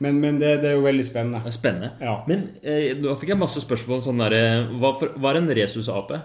[0.00, 1.42] Men, men det, det, er jo veldig spennende.
[1.44, 1.90] Det er spennende.
[2.00, 2.16] Ja.
[2.26, 6.22] Men eh, nå fikk jeg masse spørsmål sånn der, eh, hva, hva er en rhesusape?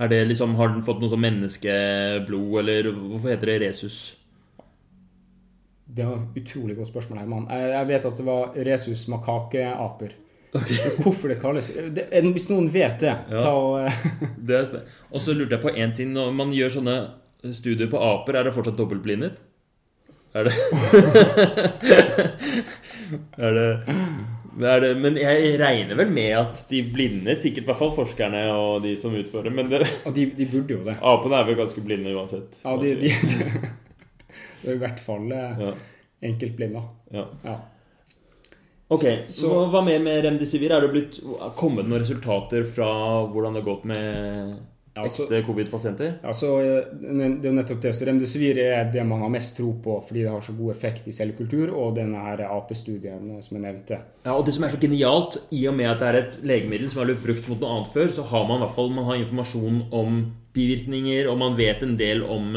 [0.00, 3.98] Er det liksom, Har den fått noe sånn menneskeblod, eller hvorfor heter det rhesus?
[5.96, 7.46] Det var et utrolig godt spørsmål, Herman.
[7.50, 10.10] Jeg, jeg vet at det var resus makakeaper.
[10.54, 10.76] Okay.
[11.02, 13.40] Hvorfor det kalles det, Hvis noen vet det, ja.
[13.42, 13.88] ta og
[14.48, 14.64] Det er.
[15.10, 16.12] Og så lurte jeg på én ting.
[16.14, 16.96] Når man gjør sånne
[17.54, 19.32] studier på aper, er det fortsatt dobbeltblindet?
[20.30, 20.54] Er det
[23.42, 23.70] er, det
[24.84, 28.82] det Men jeg regner vel med at de blinde, sikkert i hvert fall forskerne og
[28.84, 30.94] de som utfører Men det, og de, de, burde jo det.
[31.02, 32.50] Apene er vel ganske blinde uansett.
[32.62, 33.89] Ja, de, de, det
[34.64, 35.74] er i hvert fall eh, ja.
[36.30, 36.82] enkeltblinde.
[37.14, 37.26] Ja.
[37.44, 37.58] ja.
[38.90, 40.72] Ok, så Hva mer med Remdesivir?
[40.74, 41.20] Er det blitt
[41.58, 42.90] kommet noen resultater fra
[43.30, 44.58] hvordan det har gått med
[44.98, 46.16] Altså, ekte covid-pasienter?
[46.26, 46.48] Altså,
[46.90, 47.92] det er jo nettopp det.
[47.94, 51.06] Så Remdesivir er det man har mest tro på fordi det har så god effekt
[51.06, 54.00] i cellekultur, og denne her AP-studien som jeg nevnte.
[54.24, 56.90] Ja, og Det som er så genialt, i og med at det er et legemiddel
[56.90, 59.06] som har blitt brukt mot noe annet før, så har man i hvert fall man
[59.06, 60.20] har informasjon om
[60.54, 62.56] bivirkninger, og man vet en del om,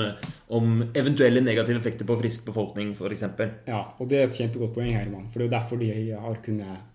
[0.53, 3.25] om eventuelle negative effekter på frisk befolkning, f.eks.
[3.69, 5.27] Ja, og det er et kjempegodt poeng, Herman.
[5.33, 5.91] For det er jo derfor de
[6.25, 6.89] har kunnet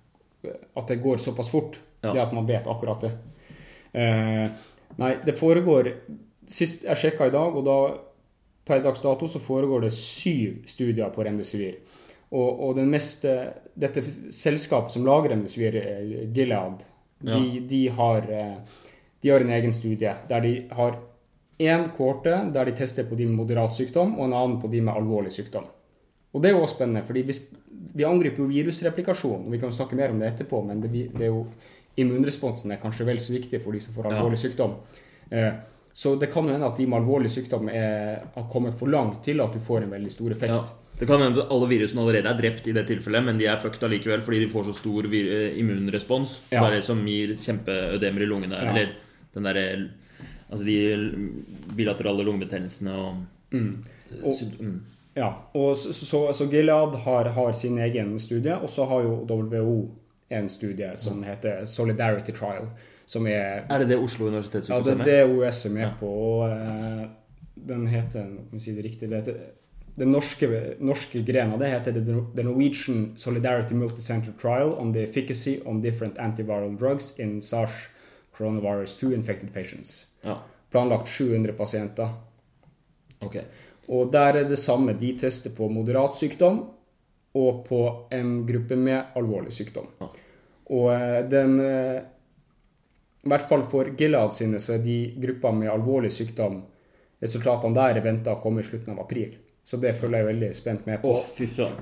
[0.78, 1.78] At det går såpass fort.
[2.02, 2.12] Ja.
[2.12, 3.12] Det at man vet akkurat det.
[3.92, 4.48] Eh,
[4.98, 5.92] Nei, det foregår
[6.48, 7.78] Sist jeg sjekka i dag, og da
[8.68, 11.74] per dags dato så foregår det syv studier på remdesivir.
[12.28, 13.34] Og, og den meste,
[13.76, 15.76] dette selskapet som lager remdesivir,
[16.32, 16.84] Gilead,
[17.20, 17.36] ja.
[17.36, 18.80] de, de, har, eh,
[19.22, 20.98] de, har, en egen studie der de har
[21.58, 24.80] én kohorte der de tester på de med moderat sykdom, og en annen på de
[24.80, 25.66] med alvorlig sykdom.
[26.32, 27.24] Og det er jo også spennende, fordi
[27.98, 31.26] vi angriper jo virusreplikasjon, og vi kan snakke mer om det etterpå, men det, det
[31.26, 31.46] er jo
[31.98, 34.44] immunresponsen er kanskje vel så viktig for de som får alvorlig ja.
[34.44, 34.76] sykdom.
[35.30, 35.54] Eh,
[35.98, 39.42] så det kan hende at de med alvorlig sykdom er, har kommet for langt til
[39.42, 40.54] at du får en veldig stor effekt.
[40.54, 40.94] Ja.
[40.98, 43.58] Det kan hende at alle virusene allerede er drept i det tilfellet, men de er
[43.62, 46.38] fucked allikevel fordi de får så stor eh, immunrespons.
[46.52, 46.62] Ja.
[46.62, 48.62] Bare som gir kjempeødemer i lungene.
[48.62, 48.72] Ja.
[48.72, 48.94] Eller
[49.34, 49.64] den derre
[50.48, 50.76] Altså de
[51.76, 53.16] bilaterale lungebetennelsene og,
[53.52, 53.72] mm.
[54.24, 54.78] og mm.
[55.18, 55.28] Ja.
[55.54, 59.90] Og så, så, så Gilead har, har, sin egen studie, og så har jo WHO
[60.30, 62.68] en studie som heter Solidarity Trial.
[63.06, 65.06] Som er Er det det Oslo universitetssykehus er med?
[65.06, 65.92] Ja, det er det OUS er med ja.
[66.00, 66.06] på.
[66.06, 67.06] og uh,
[67.68, 69.38] Den heter Om jeg sier det riktig det heter,
[69.98, 70.48] Den norske,
[70.80, 71.92] norske grena det heter
[72.36, 77.88] The Norwegian Solidarity Multicenter Trial on the efficacy on different antiviral drugs in SARS
[78.38, 80.06] coronavirus to infected patients.
[80.22, 80.38] Ja.
[80.70, 82.14] Planlagt 700 pasienter.
[83.24, 83.44] Okay.
[83.88, 84.94] Og der er det samme.
[84.94, 86.62] De tester på moderat sykdom
[87.38, 87.82] og på
[88.14, 89.90] en gruppe med alvorlig sykdom.
[90.00, 90.08] Ja.
[90.68, 92.00] Og eh, den eh,
[93.24, 96.62] I hvert fall for Gilead sine så er de grupper med alvorlig sykdom
[97.18, 99.32] Resultatene der er venta å komme i slutten av april.
[99.66, 101.16] Så det følger jeg veldig spent med på.
[101.18, 101.24] Oh,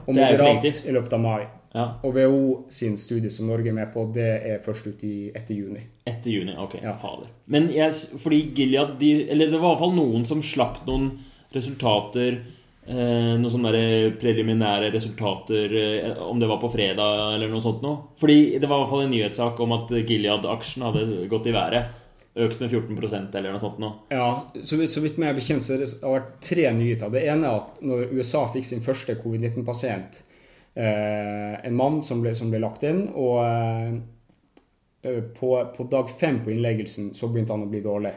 [0.07, 1.43] Og moderat i løpet av mai.
[1.77, 1.87] Ja.
[2.09, 5.59] Og WHO sin studie som Norge er med på, det er først ut i, etter
[5.59, 5.83] juni.
[6.09, 6.79] Etter juni, ok.
[6.81, 6.97] Ja.
[6.97, 7.29] Fader.
[7.53, 11.11] Men jeg, fordi Gilead de, Eller det var i hvert fall noen som slapp noen
[11.55, 12.41] resultater
[12.87, 13.74] eh, noen sånne
[14.20, 18.12] preliminære resultater, eh, om det var på fredag eller noe sånt noe.
[18.20, 22.03] Fordi det var i hvert fall en nyhetssak om at Gilead-aksjen hadde gått i været.
[22.37, 24.05] Økt med 14% eller noe sånt noe.
[24.12, 27.12] Ja, så, så vidt meg bekjent så har det vært tre nyheter.
[27.12, 30.36] Det ene er at når USA fikk sin første covid-19-pasient, eh,
[30.77, 36.53] en mann som ble, som ble, lagt inn, og eh, på, på, dag fem på
[36.53, 38.12] innleggelsen så begynte han å bli dårlig.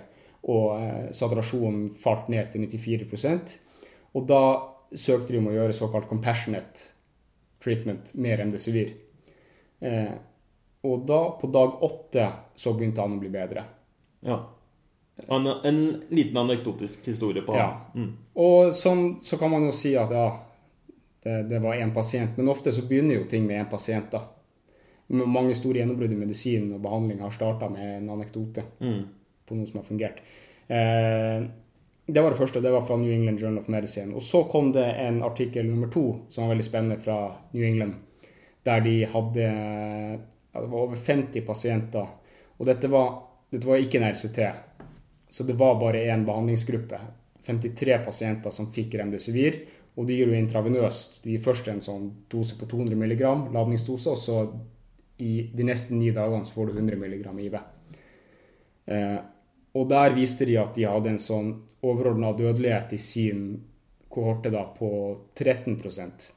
[0.51, 3.55] Og eh, saturasjonen falt ned til 94%
[4.11, 4.43] og da
[4.95, 6.89] søkte de om å gjøre såkalt compassionate
[7.61, 8.93] treatment med remdesivir.
[9.79, 10.15] Eh,
[10.87, 13.65] og da, på dag åtte, så begynte han å bli bedre.
[14.25, 14.39] Ja.
[15.27, 15.81] En, en
[16.15, 17.59] liten anekdotisk historie på han.
[17.59, 17.99] Ja.
[17.99, 18.13] Mm.
[18.39, 20.29] Og sånn, så kan man jo si at ja,
[21.29, 24.09] det, det var én pasient, men ofte så begynner jo ting med én pasient.
[24.11, 24.23] da.
[25.09, 28.99] Mange store gjennombrudd i medisin og behandling har starta med en anekdote Mm.
[29.49, 30.19] på noe som har fungert.
[30.69, 31.47] Eh,
[32.09, 34.13] det var det første, det var fra New England Journal of Medicine.
[34.15, 37.17] Og så kom det en artikkel nummer to som var veldig spennende fra
[37.53, 37.93] New England,
[38.65, 39.45] der de hadde
[40.53, 42.07] ja, det var over 50 pasienter.
[42.59, 43.11] Og dette var,
[43.51, 44.39] dette var ikke en RCT,
[45.29, 46.99] så det var bare én behandlingsgruppe.
[47.45, 49.61] 53 pasienter som fikk remdesivir,
[49.99, 51.19] og de gir du intravenøst.
[51.23, 54.37] Du gir først en sånn dose på 200 mg, ladningsdose, og så
[55.19, 57.57] i de neste ni dagene så får du 100 mg IV.
[58.87, 59.17] Eh,
[59.75, 61.51] og der viste de at de hadde en sånn
[61.85, 63.41] overordna dødelighet i sin
[64.09, 64.89] kohorte da på
[65.37, 66.29] 13%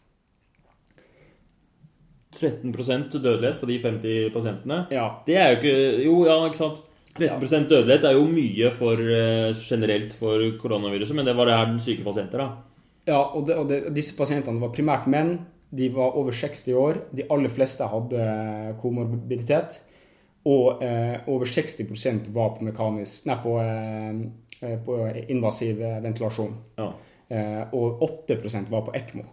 [2.32, 4.78] 13% dødelighet på de 50 pasientene.
[4.90, 5.06] Ja.
[5.26, 6.82] Det er jo ikke Jo, ja, ikke sant.
[7.12, 11.68] 13 dødelighet er jo mye for eh, generelt for koronaviruset, men det var det her
[11.68, 12.71] den syke pasienter, da.
[13.08, 15.36] Ja, og, det, og det, disse pasientene var primært menn.
[15.72, 17.00] De var over 60 år.
[17.16, 18.26] De aller fleste hadde
[18.82, 19.80] komorbiditet.
[20.48, 24.98] Og eh, over 60% var på mekanisk Nei, på, eh, på
[25.30, 26.56] invasiv eh, ventilasjon.
[26.78, 26.90] Ja.
[27.32, 29.24] Eh, og 8% var på ECMO.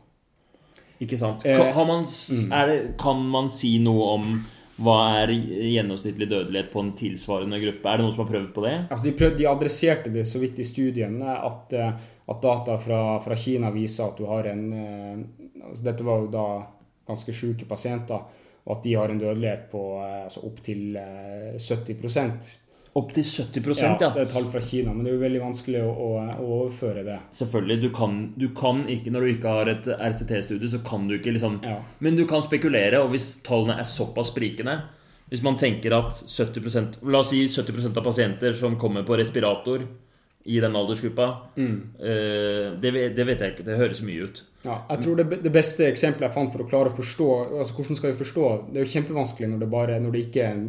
[1.04, 1.46] Ikke sant.
[1.48, 2.06] Eh, Kan, man,
[2.52, 4.32] er det, kan man si noe om
[4.80, 7.90] hva er gjennomsnittlig dødelighet på en tilsvarende gruppe?
[7.90, 8.76] Er det noen som har prøvd på det?
[8.88, 11.98] Altså de, prøvde, de adresserte det så vidt i studien at, eh,
[12.30, 15.22] at data fra, fra Kina viser at du har en eh,
[15.70, 16.48] altså Dette var jo da
[17.10, 18.22] ganske syke pasienter,
[18.66, 21.00] og at de har en dødelighet på eh, altså opptil
[21.58, 22.52] 70%
[22.98, 24.10] Opp til 70 ja, ja.
[24.16, 26.08] Det er tall fra Kina, men det er jo veldig vanskelig å, å,
[26.42, 27.18] å overføre det.
[27.38, 27.78] Selvfølgelig.
[27.84, 31.36] Du kan, du kan ikke, når du ikke har et RCT-studie, så kan du ikke
[31.36, 31.78] liksom Ja.
[32.04, 34.80] Men du kan spekulere, og hvis tallene er såpass sprikende
[35.30, 39.86] Hvis man tenker at 70% La oss si 70% av pasienter som kommer på respirator
[40.50, 41.26] i den aldersgruppa
[41.56, 41.76] mm.
[42.82, 43.66] det, vet- det vet jeg ikke.
[43.68, 44.40] Det høres mye ut.
[44.64, 47.28] Ja, jeg tror det, det beste eksempelet jeg fant for å klare å forstå
[47.62, 48.48] altså Hvordan skal vi forstå?
[48.72, 50.66] Det er jo kjempevanskelig når det, bare, når det ikke er en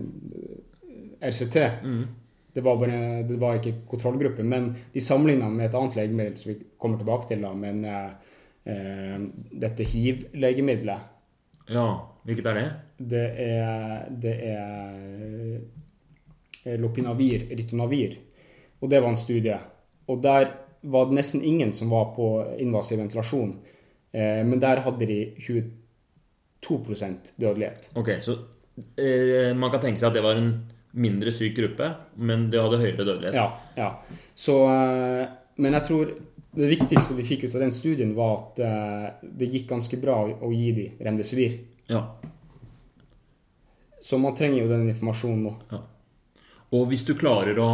[1.20, 1.56] RCT.
[1.56, 2.04] RCT.
[2.52, 4.42] Det var, bare, det var ikke kontrollgruppe.
[4.42, 8.10] Men de sammenligna med et annet legemiddel som vi kommer tilbake til, da, men eh,
[8.72, 9.18] eh,
[9.66, 11.00] dette hiv-legemiddelet
[11.70, 11.86] Ja,
[12.26, 12.64] hvilket er det?
[13.12, 14.66] Det er, det er
[16.82, 18.18] lopinavir, ritonavir.
[18.80, 19.58] Og det var en studie.
[20.10, 20.50] Og der
[20.80, 23.54] var det nesten ingen som var på invasiv ventilasjon.
[24.12, 27.90] Eh, men der hadde de 22% dødelighet.
[27.94, 28.32] Ok, så
[28.96, 30.52] eh, man kan tenke seg at det var en
[30.90, 33.36] mindre syk gruppe, men det hadde høyere dødelighet.
[33.38, 33.46] Ja,
[33.76, 33.90] ja.
[34.34, 35.26] Så, eh,
[35.62, 36.14] men jeg tror
[36.50, 40.24] det viktigste vi fikk ut av den studien, var at eh, det gikk ganske bra
[40.26, 41.58] å gi de remdesivir.
[41.90, 42.02] Ja.
[44.00, 45.82] Så man trenger jo den informasjonen nå.
[46.74, 47.70] Og hvis du klarer å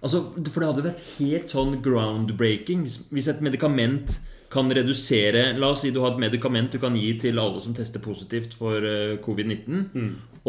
[0.00, 4.16] Altså, For det hadde vært helt sånn groundbreaking hvis, et medikament
[4.50, 7.76] kan redusere La oss si du har et medikament du kan gi til alle som
[7.76, 9.84] tester positivt for eh, covid-19.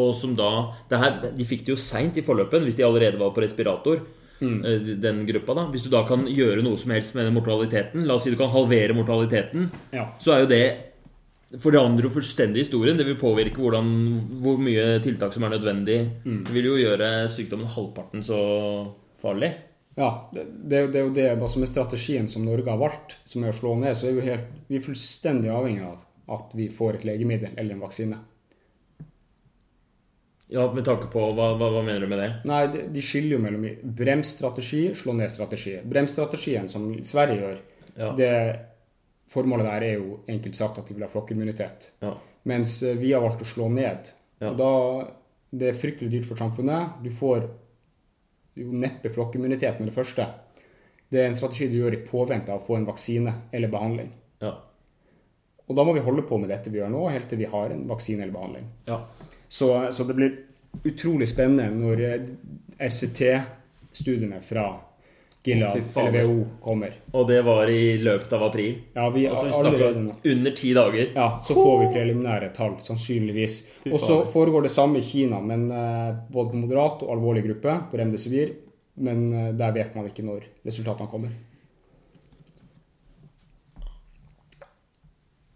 [0.01, 3.19] Og som da det her, De fikk det jo seint i forløpet, hvis de allerede
[3.19, 4.05] var på respirator.
[4.41, 4.97] Mm.
[5.03, 8.23] Den gruppa da Hvis du da kan gjøre noe som helst med mortaliteten La oss
[8.25, 9.67] si du kan halvere mortaliteten.
[9.93, 10.07] Ja.
[10.17, 10.63] Så er jo det
[11.59, 12.97] forandrer jo fullstendig historien.
[12.97, 13.87] Det vil påvirke hvordan,
[14.41, 15.97] hvor mye tiltak som er nødvendig.
[16.23, 18.39] Det vil jo gjøre sykdommen halvparten så
[19.21, 19.51] farlig.
[19.99, 23.43] Ja, det, det, det er jo det altså er strategien som Norge har valgt, som
[23.43, 25.99] er å slå ned, så er vi, helt, vi er fullstendig avhengig av
[26.31, 28.19] at vi får et legemiddel eller en vaksine.
[30.51, 32.29] Ja, Med tanke på hva, hva, hva mener du med det?
[32.47, 33.67] Nei, de, de skiller jo mellom
[33.99, 35.77] bremsstrategi, slå ned-strategi.
[35.87, 37.61] Bremsstrategien, som Sverige gjør,
[37.95, 38.09] Ja.
[38.15, 38.33] det
[39.31, 41.89] formålet der er jo enkelt sagt at de vil ha flokkimmunitet.
[42.03, 42.13] Ja.
[42.47, 44.11] Mens eh, vi har valgt å slå ned.
[44.41, 44.51] Ja.
[44.51, 44.71] Og da
[45.51, 47.01] Det er fryktelig dyrt for samfunnet.
[47.03, 47.49] Du får
[48.59, 50.27] jo neppe flokkimmunitet med det første.
[51.11, 54.11] Det er en strategi du gjør i påvente av å få en vaksine eller behandling.
[54.43, 54.53] Ja.
[55.67, 57.71] Og da må vi holde på med dette vi gjør nå, helt til vi har
[57.71, 58.71] en vaksine eller behandling.
[58.89, 59.03] ja.
[59.51, 60.35] Så, så det blir
[60.87, 62.27] utrolig spennende når eh,
[62.87, 64.63] RCT-studiene fra
[65.43, 66.93] Gilead Å, eller WHO kommer.
[67.17, 68.75] Og det var i løpet av april.
[68.93, 71.07] Ja, vi Altså, vi snakker under ti dager.
[71.15, 73.55] Ja, så får vi preliminære tall, sannsynligvis.
[73.89, 77.77] Og så foregår det samme i Kina, men uh, både på moderat og alvorlig gruppe,
[77.89, 78.53] på remdesivir.
[79.01, 81.33] Men uh, der vet man ikke når resultatene kommer.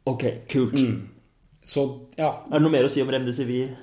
[0.05, 0.81] Ok, kult.
[1.65, 1.85] Så
[2.17, 3.73] ja, Er det noe mer å si om remdesivir?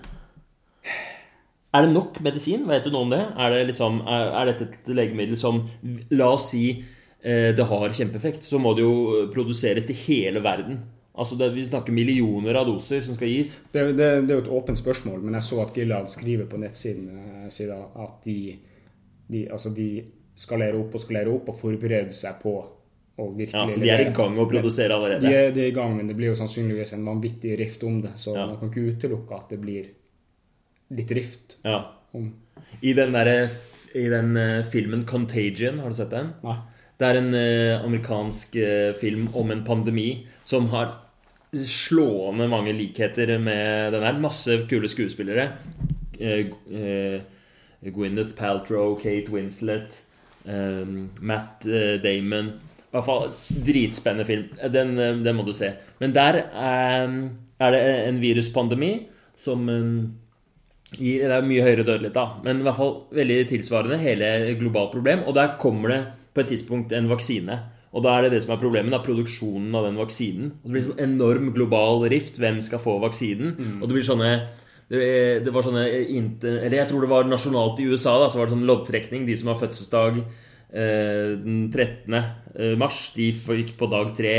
[1.75, 2.67] Er det nok medisin?
[2.69, 3.23] Vet du noe om det?
[3.37, 5.63] Er, det liksom, er, er dette et legemiddel som
[6.13, 6.67] La oss si
[7.23, 8.45] eh, det har kjempeeffekt.
[8.45, 10.83] Så må det jo produseres til hele verden.
[11.13, 13.55] Altså det, Vi snakker millioner av doser som skal gis.
[13.73, 16.61] Det, det, det er jo et åpent spørsmål, men jeg så at Gilead skriver på
[16.61, 17.09] nettsiden
[17.47, 17.73] eh,
[18.05, 18.37] at de,
[19.33, 19.89] de, altså de
[20.37, 22.55] skalerer opp og skalerer opp og forbereder seg på
[23.21, 25.33] å virkelig Ja, Så de er i gang med å produsere De allerede?
[25.33, 28.15] er, de er i gang, men det blir jo sannsynligvis en vanvittig rift om det.
[28.17, 28.47] Så Ja.
[28.47, 29.91] man kan ikke utelukke at det blir
[30.97, 31.79] litt rift Ja.
[32.13, 32.33] om
[32.83, 33.51] I den, der,
[33.95, 36.33] i den eh, filmen 'Contagion', har du sett den?
[36.43, 36.57] Nei.
[36.99, 40.93] Det er en eh, amerikansk eh, film om en pandemi som har
[41.53, 44.19] slående mange likheter med den her.
[44.19, 45.51] Masse kule skuespillere.
[47.85, 49.99] Gwyneth Paltrow, Kate Winslet,
[51.21, 51.65] Matt
[52.03, 53.29] Damon I hvert fall
[53.67, 54.49] dritspennende film.
[54.73, 55.73] Den, den må du se.
[56.01, 57.07] Men der er
[57.73, 59.69] det en viruspandemi som
[60.99, 64.93] gir, Det er mye høyere dødelighet, da, men i hvert fall veldig tilsvarende hele globalt
[64.95, 65.25] problem.
[65.27, 66.01] Og der kommer det
[66.35, 67.59] på et tidspunkt en vaksine.
[67.93, 70.53] Og da er det det som er problemet, da, produksjonen av den vaksinen.
[70.63, 72.41] Og det blir sånn enorm global rift.
[72.41, 73.53] Hvem skal få vaksinen?
[73.59, 73.79] Mm.
[73.81, 74.33] Og det blir sånne
[74.93, 78.49] det var sånne inter, Eller jeg tror det var nasjonalt i USA, da, så var
[78.49, 79.25] det sånn loddtrekning.
[79.25, 82.13] De som har fødselsdag eh, den 13.
[82.13, 84.35] Eh, mars, de gikk på dag 3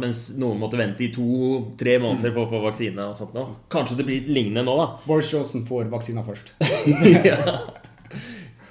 [0.00, 3.02] mens noen måtte vente i to-tre måneder for å få vaksine.
[3.10, 3.42] og sånt nå.
[3.72, 4.86] Kanskje det blir litt lignende nå, da.
[5.08, 6.52] Boris Johnson får vaksina først.
[7.26, 7.36] ja.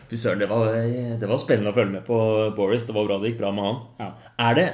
[0.07, 0.71] Fy søren, det, var-
[1.19, 2.17] det var spennende å følge med på
[2.55, 2.85] Boris.
[2.87, 3.79] Det var bra det gikk bra med han.
[3.99, 4.09] Ja.
[4.47, 4.65] Er det,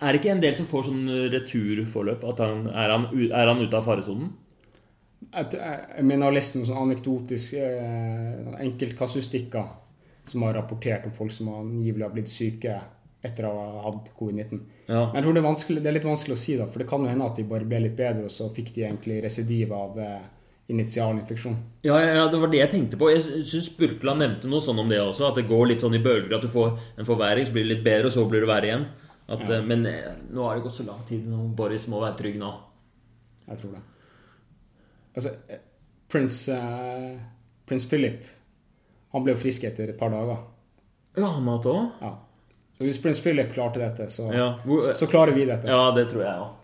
[0.00, 2.24] er det ikke en del som får sånn returforløp?
[2.34, 4.32] At han, er, han, er han ute av faresonen?
[5.30, 9.68] Jeg, jeg mener jeg har lest noen sånn anekdotisk eh, enkeltkasustikker
[10.30, 12.80] som har rapportert om folk som angivelig har blitt syke
[13.22, 14.60] etter å ha hatt covid-19.
[14.88, 15.06] Ja.
[15.12, 17.02] Men jeg tror det er, det er litt vanskelig å si, da, for det kan
[17.04, 19.98] jo hende at de bare ble litt bedre, og så fikk de egentlig residiv av
[20.00, 20.22] eh,
[20.72, 21.56] initial infeksjon.
[21.84, 23.10] Ja, ja, det var det jeg tenkte på.
[23.12, 25.28] Jeg syns Burkland nevnte noe sånn om det også.
[25.28, 26.32] At det går litt sånn i bølger.
[26.38, 28.70] At du får en forverring, så blir det litt bedre, og så blir det verre
[28.70, 28.86] igjen.
[29.28, 29.58] At, Ja.
[29.58, 31.26] eh, Men eh, nå har det gått så lang tid.
[31.28, 32.52] Nå Boris må være trygg nå.
[33.50, 33.82] Jeg tror det.
[35.16, 35.58] Altså, eh,
[36.08, 37.18] prins, eh,
[37.66, 38.24] prins Philip
[39.12, 40.38] han ble jo frisk etter et par dager.
[41.18, 41.86] Ja, han hadde hatt òg?
[42.00, 42.12] Ja.
[42.80, 44.54] Så hvis Prince Philip klarte dette, så, Ja.
[44.64, 45.68] Så, så klarer vi dette.
[45.68, 46.54] Ja, det tror jeg òg.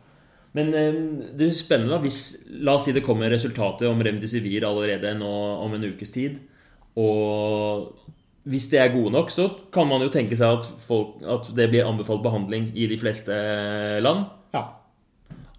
[0.57, 0.95] Men eh,
[1.37, 2.21] det er spennende da, hvis
[2.65, 6.39] La oss si det kommer resultater om Remdesivir allerede nå om en ukes tid.
[6.97, 7.91] Og
[8.49, 11.69] hvis det er gode nok, så kan man jo tenke seg at, folk, at det
[11.69, 13.37] blir anbefalt behandling i de fleste
[14.01, 14.25] land.
[14.57, 14.65] Ja.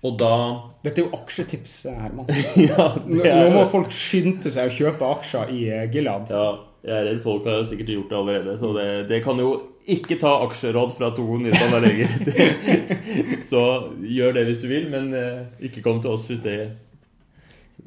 [0.07, 0.33] Og da
[0.81, 2.33] Dette er jo aksjetips, Herman.
[2.65, 3.43] Ja, er...
[3.45, 6.33] nå må folk skynde seg å kjøpe aksjer i eh, Gilead.
[6.33, 6.49] ja,
[6.87, 8.57] jeg er redd folk har sikkert gjort det allerede.
[8.57, 9.51] Så det, det kan jo
[9.87, 12.11] ikke ta aksjeråd fra to nyutdanna leger.
[13.51, 13.63] så
[14.03, 16.57] gjør det hvis du vil, men eh, ikke kom til oss hvis det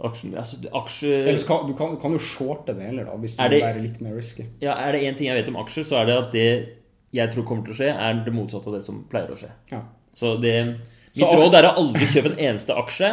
[0.00, 1.08] Aksjen, altså, aksje,
[1.44, 3.98] kan, du kan, kan jo shorte det heller, da, hvis du det, vil være litt
[4.00, 4.46] mer risky.
[4.62, 6.46] Ja, Er det én ting jeg vet om aksjer, så er det at det
[7.12, 9.50] jeg tror kommer til å skje, er det motsatte av det som pleier å skje.
[9.74, 9.82] Ja.
[10.16, 13.10] Så det Mitt Så- råd er å aldri kjøpe en eneste aksje.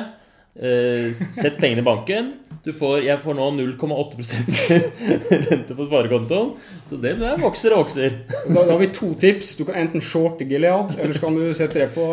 [0.57, 2.33] Uh, sett pengene i banken.
[2.67, 4.57] Du får, jeg får nå 0,8%
[5.51, 6.49] rente på sparekontoen.
[6.89, 8.17] Så det vokser og vokser.
[8.27, 9.53] Da, da har vi to tips.
[9.55, 12.09] Du kan enten shorte Gilead, eller så kan du sette det på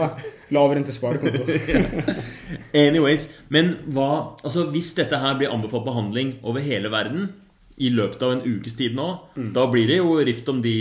[0.55, 1.43] lavrente sparekonto.
[2.85, 4.07] Anyways, men hva
[4.45, 7.33] Altså, hvis dette her blir anbefalt behandling over hele verden
[7.75, 9.11] i løpet av en ukes tid nå,
[9.59, 10.77] da blir det jo rift om de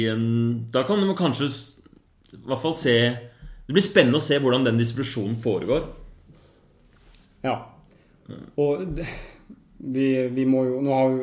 [0.70, 2.98] Da kan man kanskje i hvert fall se
[3.66, 5.88] Det blir spennende å se hvordan den distribusjonen foregår.
[7.42, 7.58] Ja.
[8.62, 9.02] Og
[9.84, 11.18] vi, vi må jo nå, har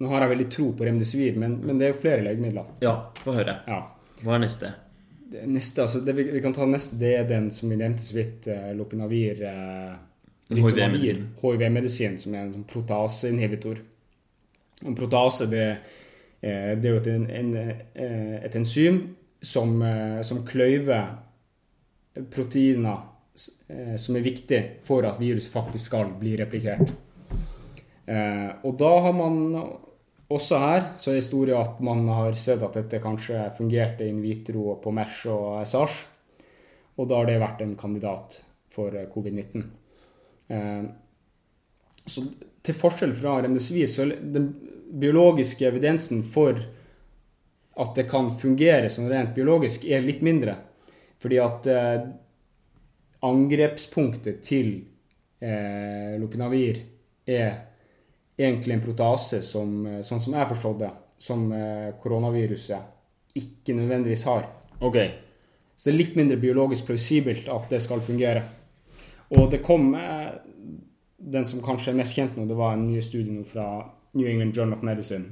[0.00, 2.72] nå har jeg veldig tro på Remdesivir, men, men det er jo flere legemidler.
[2.84, 3.60] Ja, få høre.
[3.70, 3.80] Ja.
[4.24, 4.72] Hva er neste?
[5.34, 8.04] Det neste, altså det vi, vi kan ta neste, det er den som vi nevnte
[8.06, 9.94] så vidt, eh, Lopinavir eh,
[10.50, 11.26] HIV-medisin.
[11.42, 13.82] HIV-medisin, som er en sånn proteaseinhibitor.
[14.84, 15.66] En protease det,
[16.42, 19.00] det er jo et, en, eh, et enzym
[19.44, 21.14] som, eh, som kløyver
[22.34, 23.10] proteiner
[23.98, 26.92] som er viktig for at viruset faktisk skal bli replikert.
[28.06, 29.38] Eh, og da har man
[30.34, 34.76] også her så er historien at man har sett at dette kanskje fungerte in vitro
[34.82, 35.96] på MERS og SARS.
[37.00, 38.38] Og da har det vært en kandidat
[38.74, 39.64] for eh, covid-19.
[40.52, 40.84] Eh,
[42.04, 42.26] så
[42.64, 44.50] til forskjell fra remdesivir, så er den
[44.94, 46.60] biologiske evidensen for
[47.74, 50.54] at det kan fungere som rent biologisk, er litt mindre.
[51.18, 51.66] Fordi at
[53.24, 54.68] angrepspunktet til
[56.20, 56.78] lopinavir
[57.26, 57.73] er
[58.38, 64.24] egentlig en protease som, eh, sånn som jeg forstod det, som eh, koronaviruset ikke nødvendigvis
[64.24, 64.48] har.
[64.80, 64.98] Ok.
[65.76, 68.44] Så det er litt mindre biologisk plausibelt at det skal fungere.
[69.34, 70.32] Og det kom eh,
[71.24, 73.64] Den som kanskje er mest kjent nå, det var en ny studie nå fra
[74.12, 75.24] New England Journal of Medicine,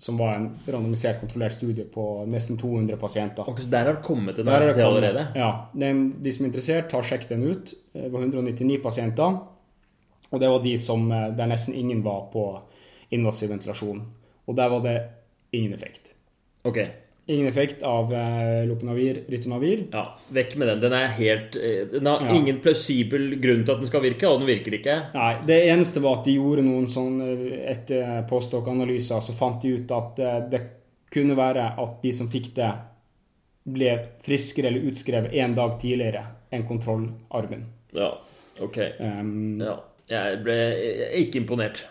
[0.00, 3.44] som var en randomisert, kontrollert studie på nesten 200 pasienter.
[3.44, 5.26] Så der har det kommet en RCT allerede?
[5.36, 5.50] Ja.
[5.74, 7.74] Den, de som er interessert, har sjekket den ut.
[7.92, 9.36] Det var 199 pasienter.
[10.32, 12.60] Og det var de som, eh, der nesten ingen var på
[13.10, 14.02] invasiv ventilasjon.
[14.46, 14.96] Og der var det
[15.52, 16.12] ingen effekt.
[16.64, 16.78] Ok.
[17.30, 19.84] Ingen effekt av eh, lopinavir, ritonavir.
[19.92, 20.80] Ja, vekk med den.
[20.80, 22.34] Den er helt eh, Den har Ja.
[22.34, 24.96] ingen plausibel grunn til at den skal virke, og den virker ikke.
[25.14, 29.76] Nei, det eneste var at de gjorde noen sånn eh, etter postdoc-analyser, så fant de
[29.78, 30.16] ut at
[30.50, 30.60] det
[31.10, 32.70] kunne være at de som fikk det,
[33.70, 33.90] ble
[34.24, 37.66] friskere eller utskrevet én dag tidligere enn kontrollarmen.
[37.94, 38.12] Ja,
[38.60, 38.78] ok.
[38.98, 39.76] Um, Ja.
[40.10, 40.56] Jeg ble
[41.20, 41.84] ikke imponert.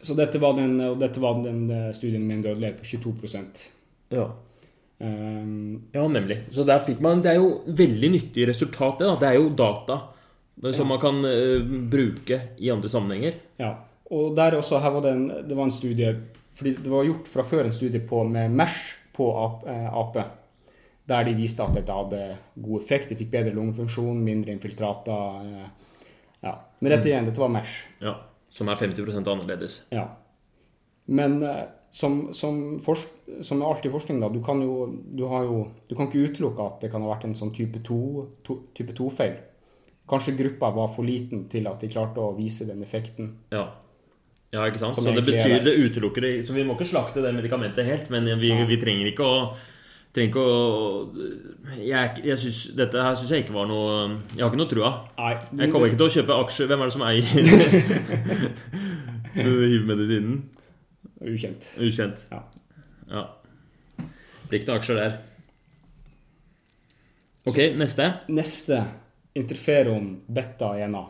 [0.00, 3.62] Så dette var den, dette var den eh, studien med en dødelighet på 22%
[4.14, 4.26] Ja.
[5.00, 6.38] um, ja, nemlig.
[6.54, 9.06] Så der fikk man Det er jo veldig nyttig resultat, det.
[9.08, 9.16] da.
[9.20, 9.98] Det er jo data
[10.72, 11.60] som man kan uh,
[11.92, 13.34] bruke i andre sammenhenger.
[13.60, 13.74] Ja.
[14.10, 16.14] Og der også, her var det en, det var en studie
[16.56, 18.76] fordi Det var gjort fra før en studie på, med MERS
[19.12, 20.22] på ap- eh, ape.
[21.08, 22.20] Der de viste at dette hadde
[22.56, 23.10] god effekt.
[23.10, 25.66] De fikk bedre lungefunksjon, mindre infiltrater.
[26.46, 26.54] Ja.
[26.80, 27.74] Men dette igjen, dette var MERS.
[28.04, 28.14] Ja.
[28.52, 29.80] Som er 50% annerledes.
[29.94, 30.06] Ja.
[31.06, 31.64] Men eh,
[31.96, 33.08] som, som, forsk,
[33.46, 34.86] som i forskning, da, du kan jo
[35.16, 37.82] du, har jo du kan ikke utelukke at det kan ha vært en sånn type
[37.86, 38.30] 2-feil.
[38.46, 39.38] To, type 2-feil.
[40.06, 43.32] Kanskje gruppa var for liten til at de klarte å vise den effekten.
[43.54, 43.66] Ja.
[44.54, 44.94] Ja, ikke sant?
[44.94, 45.72] Som Så det betyr det.
[45.74, 49.26] utelukker det Så vi må ikke slakte det medikamentet helt, men vi, vi trenger ikke
[49.26, 49.40] å
[50.16, 54.50] trenger ikke å Jeg, jeg synes, Dette her syns jeg ikke var noe Jeg har
[54.50, 54.90] ikke noe trua.
[55.20, 56.70] Nei, Jeg kommer ikke til å kjøpe aksjer.
[56.70, 57.24] Hvem er det som eier
[59.76, 60.38] hivmedisinen?
[61.26, 61.70] Ukjent.
[61.80, 62.26] Ukjent.
[62.32, 62.42] Ja.
[63.10, 63.24] Ja.
[64.46, 65.18] Blir ikke noen aksjer der.
[67.46, 68.08] Ok, neste.
[68.34, 68.80] Neste
[69.38, 71.02] interferon beta-1A.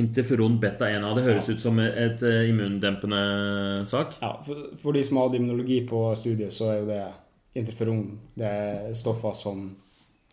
[0.00, 1.12] Interferon beta-1A.
[1.16, 3.20] Det høres ut som et eh, immundempende
[3.90, 4.16] sak.
[4.22, 7.02] Ja, for, for de som hadde immunologi på studiet, så er jo det
[7.58, 9.64] interferon det er stoffer som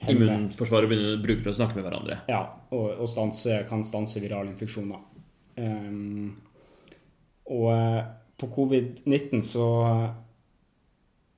[0.05, 2.19] hemmer Immunforsvaret begynner bruker å snakke med hverandre.
[2.29, 4.99] Ja, og, og stanse, kan stanse virale infeksjoner.
[5.57, 6.35] Um,
[7.47, 8.01] og eh,
[8.37, 9.67] på covid-19 så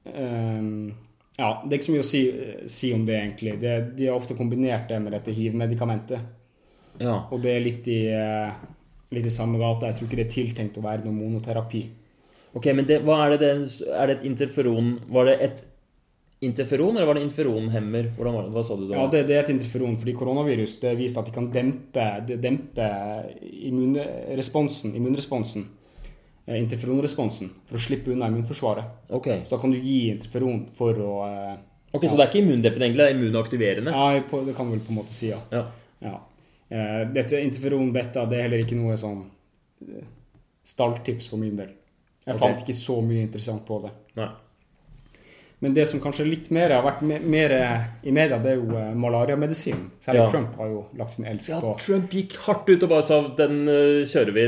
[0.04, 0.90] um,
[1.38, 2.24] Ja, det er ikke så mye å si,
[2.68, 3.56] si om det, egentlig.
[3.62, 6.36] Det, de har ofte kombinert det med dette hiv-medikamentet.
[7.00, 7.22] Ja.
[7.32, 8.60] Og det er litt i, eh,
[9.16, 9.88] litt i samme gata.
[9.88, 11.86] Jeg tror ikke det er tiltenkt å være noen monoterapi.
[12.58, 15.60] Ok, men det, er det, det Er det et interferon Var det et
[16.40, 18.12] interferon, eller var det interferonhemmer?
[18.16, 18.52] Hvordan var det?
[18.56, 18.96] Hva sa du da?
[18.96, 22.38] Ja, det, det er et interferon, fordi koronavirus det viste at de kan dempe, de
[22.40, 22.88] dempe
[23.68, 25.66] immunresponsen, immunresponsen,
[26.46, 29.12] eh, interferonresponsen, for å slippe unna immunforsvaret.
[29.20, 31.58] Ok, Så da kan du gi interferon for å eh,
[31.90, 33.92] Ok, Så det er ikke immundempende, egentlig, det er immunaktiverende?
[33.96, 35.40] Ja, det kan du vel på en måte si, ja.
[35.50, 35.64] Ja.
[36.06, 36.20] ja.
[36.70, 39.24] Eh, Dette interferon beta det er heller ikke noe sånn
[40.70, 41.72] stalltips for min del.
[42.28, 42.44] Jeg okay.
[42.44, 43.92] fant ikke så mye interessant på det.
[44.20, 44.30] Nei.
[45.60, 47.54] Men det som kanskje litt mer har vært mer
[48.04, 49.90] i media, det er jo eh, malariamedisin.
[50.00, 50.30] Særlig Ja.
[50.32, 51.74] Trump har jo lagt sin elsk på.
[51.74, 54.46] Ja, Trump gikk hardt ut og bare sa den eh, kjører vi.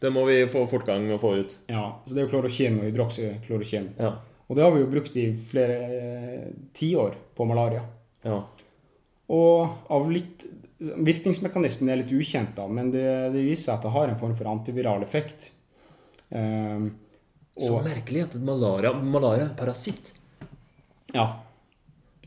[0.00, 1.56] Det må vi få fortgang og få ut.
[1.68, 3.88] Ja, så det er jo klorokin og hydroksyklorokin.
[4.00, 4.12] Ja.
[4.50, 6.46] Og det har vi jo brukt i flere eh,
[6.76, 7.84] tiår på malaria.
[8.24, 8.42] ja.
[9.30, 10.42] Og av litt
[10.80, 13.02] Virkningsmekanismen er litt ukjent, da, men det,
[13.34, 15.50] det viser seg at det har en form for antiviral effekt.
[16.30, 16.86] Ehm,
[17.54, 20.12] Så merkelig at malaria Malaria er parasitt.
[21.14, 21.26] Ja.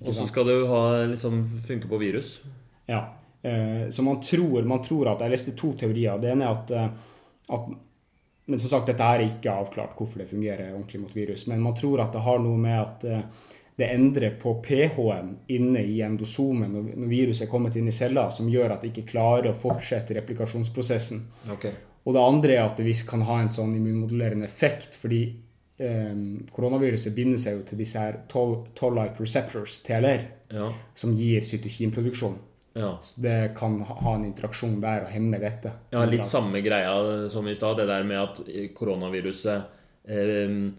[0.04, 2.36] Og så skal det jo ha, liksom, funke på virus.
[2.90, 3.06] Ja.
[3.42, 6.20] Eh, så man tror, man tror at Jeg leste to teorier.
[6.20, 6.88] Det ene er at, eh,
[7.50, 7.74] at
[8.46, 11.48] Men som sagt, dette er ikke avklart hvorfor det fungerer ordentlig mot virus.
[11.48, 13.22] Men man tror at det har noe med at eh,
[13.76, 18.50] det endrer på pH-en inne i endosomen når viruset er kommet inn i cella, som
[18.52, 21.24] gjør at det ikke klarer å fortsette replikasjonsprosessen.
[21.56, 21.66] Ok.
[22.04, 25.24] Og det andre er at det kan ha en sånn immunmodulerende effekt, fordi
[25.80, 26.14] eh,
[26.54, 30.72] koronaviruset binder seg jo til disse her toll- toll-like receptors, TLR, Ja.
[30.96, 32.36] som gir cytokinproduksjon.
[32.76, 32.98] ja.
[33.02, 35.72] Så det kan ha en interaksjon der og hemme dette.
[35.92, 37.78] Ja, litt samme greia som i stad.
[37.78, 39.64] Det der med at koronaviruset
[40.08, 40.72] eh,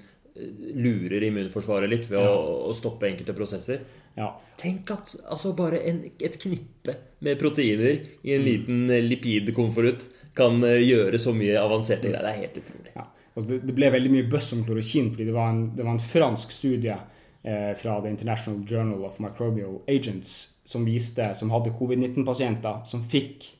[0.74, 3.80] lurer immunforsvaret litt ved å, å stoppe enkelte prosesser.
[4.16, 4.32] Ja.
[4.59, 10.07] Tenk at altså bare en, et knippe med proteiner i en liten lipidkonvolutt
[10.38, 12.22] kan eh, gjøre så mye avanserte greier.
[12.22, 12.92] Det er helt utrolig.
[12.95, 13.07] ja.
[13.35, 15.97] Altså det, det ble veldig mye buzz om klorokin, fordi det var en, det var
[15.97, 16.95] en fransk studie
[17.43, 23.51] eh, fra The International Journal of Microbial Agents som viste, som hadde covid-19-pasienter som fikk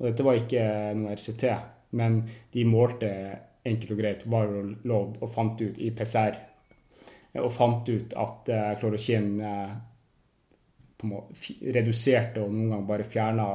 [0.00, 0.64] Og dette var ikke
[0.96, 1.44] noe RCT,
[2.00, 2.22] men
[2.54, 3.10] de målte
[3.68, 6.38] enkelt og greit viral load og fant ut i PCR
[7.34, 9.74] eh, og fant ut at eh, klorokin eh,
[11.76, 13.46] reduserte og noen ganger bare fjerna,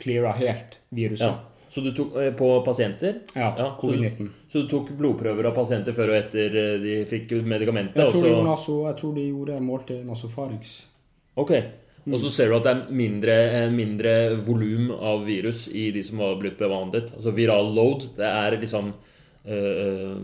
[0.00, 1.32] cleara helt viruset.
[1.32, 1.55] Ja.
[1.76, 3.18] Så du tok eh, på pasienter?
[3.34, 4.28] Ja, Ja, covid-19.
[4.48, 7.98] så du tok blodprøver av pasienter før og etter eh, de fikk medikamentet?
[8.00, 8.44] Jeg tror, også...
[8.46, 10.70] naso, jeg tror de gjorde målte nasofarings.
[11.36, 11.52] Ok.
[12.06, 14.12] Og så ser du at det er mindre, eh, mindre
[14.46, 17.10] volum av virus i de som har blitt behandlet.
[17.12, 18.06] Altså viral load.
[18.16, 18.88] Det er liksom
[19.44, 20.14] øh,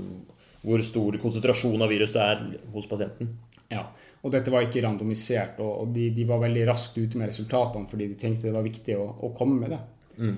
[0.62, 3.34] hvor stor konsentrasjon av virus det er hos pasienten.
[3.68, 3.90] Ja.
[4.22, 8.08] Og dette var ikke randomisert, og, de, de var veldig raskt ute med resultatene fordi
[8.14, 9.82] de tenkte det var viktig å, å komme med det.
[10.22, 10.36] Ehm,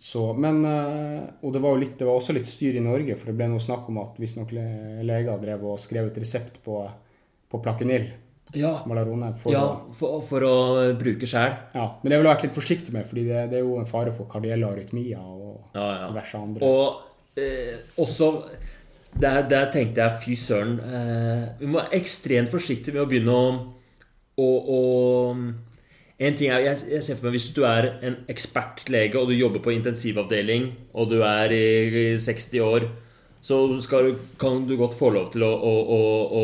[0.00, 3.16] så, men eh, Og det var, jo litt, det var også litt styr i Norge,
[3.20, 6.56] for det ble noe snakk om at visstnok noen leger drev og skrev ut resept
[6.64, 6.80] på,
[7.52, 8.08] på Plaquenil,
[8.56, 8.72] Ja,
[9.38, 9.60] for ja
[9.94, 10.54] for, for å
[10.98, 11.52] bruke sjæl.
[11.76, 13.86] ja, Men det ville jeg vært litt forsiktig med, fordi det, det er jo en
[13.86, 16.08] fare for kardielle arytmier og Ja, ja.
[16.10, 16.66] diverse andre.
[16.66, 18.32] Og eh, også
[19.20, 23.36] der, der tenkte jeg fy søren eh, Vi må være ekstremt forsiktige med å begynne
[23.36, 23.52] å,
[24.40, 24.80] å, å
[26.20, 29.38] En ting er, jeg, jeg ser for meg Hvis du er en ekspertlege og du
[29.38, 32.84] jobber på intensivavdeling, og du er i, i 60 år,
[33.40, 36.00] så du- kan du godt få lov til å, å, å,
[36.36, 36.42] å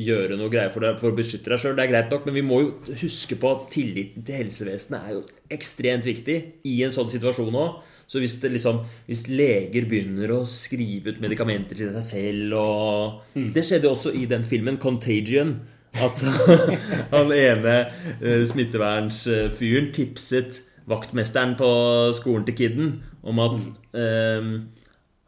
[0.00, 1.74] gjøre noe greier for, deg, for å beskytte deg sjøl.
[1.76, 2.70] Det er greit nok, men vi må jo
[3.02, 7.82] huske på at tilliten til helsevesenet er jo ekstremt viktig i en sånn situasjon òg.
[8.10, 13.62] Så hvis, liksom, hvis leger begynner å skrive ut medikamenter til seg selv og Det
[13.62, 15.52] skjedde også i den filmen 'Contagion'.
[15.98, 16.22] At
[17.14, 17.76] han ene
[18.20, 21.70] eh, smittevernsfyren tipset vaktmesteren på
[22.16, 22.92] skolen til kiden
[23.26, 23.58] om at
[23.94, 24.52] um,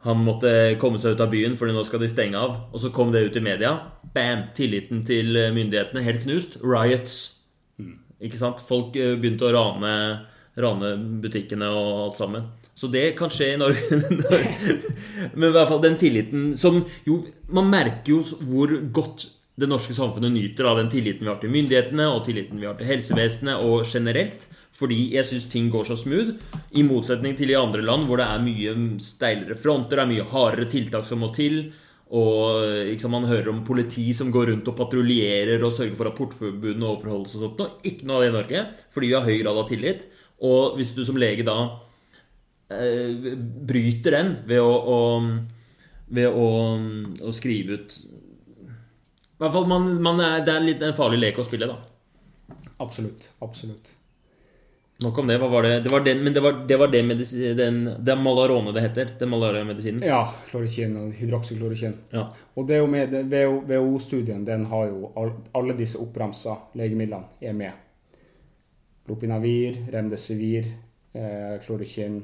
[0.03, 2.55] han måtte komme seg ut av byen, fordi nå skal de stenge av.
[2.73, 3.77] Og så kom det ut i media.
[4.15, 4.49] Bam!
[4.57, 6.57] Tilliten til myndighetene helt knust.
[6.59, 7.21] Riots.
[8.23, 8.59] Ikke sant?
[8.67, 9.93] Folk eh, begynte å rane,
[10.59, 10.91] rane
[11.23, 12.49] butikkene og alt sammen.
[12.75, 14.01] Så det kan skje i Norge.
[15.37, 17.19] Men i hvert fall den tilliten som jo
[17.53, 19.27] Man merker jo hvor godt
[19.59, 22.77] det norske samfunnet nyter av den tilliten vi har til myndighetene, og tilliten vi har
[22.79, 24.47] til helsevesenet og generelt.
[24.73, 26.39] Fordi jeg syns ting går så smooth.
[26.73, 28.73] I motsetning til i andre land hvor det er mye
[29.03, 31.67] steilere fronter, det er mye hardere tiltak som må til.
[32.13, 36.17] Og liksom, man hører om politi som går rundt og patruljerer og sørger for at
[36.17, 37.61] portforbudene overholdes og sånt.
[37.61, 40.03] Og ikke noe av det i Norge, fordi vi har høy grad av tillit.
[40.43, 41.57] Og hvis du som lege da
[42.73, 43.33] eh,
[43.69, 44.99] bryter den ved å, å,
[46.17, 46.49] ved å,
[47.21, 47.97] å skrive ut
[49.43, 51.75] hvert fall man, man er, Det er litt en farlig lek å spille, da.
[52.83, 53.29] Absolutt.
[53.45, 53.91] Absolutt.
[55.03, 55.35] Nok om det.
[55.41, 55.71] Hva var det?
[55.83, 58.83] det var den, men det var, det var det medisin, den, Det er Malarone det
[58.85, 59.09] heter.
[59.19, 60.03] Den malariamedisinen.
[60.05, 61.95] Ja, klorokin og hydroksyklorokin.
[62.13, 62.27] Ja.
[62.55, 65.09] Og det er jo med, WHO-studien den har jo
[65.57, 67.81] alle disse oppramsa legemidlene er med.
[69.09, 70.69] Lopinavir, Remdesivir,
[71.13, 72.21] eh, klorokin,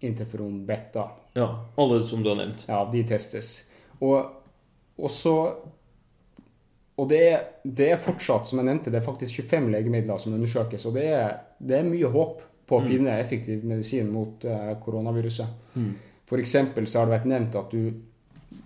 [0.00, 1.08] interferon beta.
[1.34, 1.48] ja.
[1.76, 2.64] Alle som du har nevnt.
[2.68, 3.64] Ja, de testes.
[4.00, 4.30] Og,
[4.96, 5.34] og så
[7.00, 10.34] Og det er, det er fortsatt, som jeg nevnte, det er faktisk 25 legemidler som
[10.36, 10.84] undersøkes.
[10.90, 15.54] Og det er, det er mye håp på å finne effektiv medisin mot uh, koronaviruset.
[16.28, 18.06] For eksempel så har det vært nevnt at du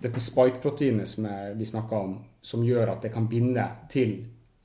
[0.01, 4.15] Dette spike-proteinet som jeg, vi snakka om, som gjør at det kan binde til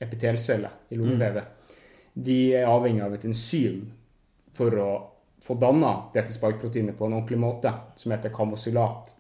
[0.01, 1.45] epitelceller i lungevevet,
[2.15, 3.83] de er avhengig av et enzym
[4.57, 4.89] for å
[5.45, 9.13] få danna dette spike-proteinet på en ordentlig måte, som heter kamosylat.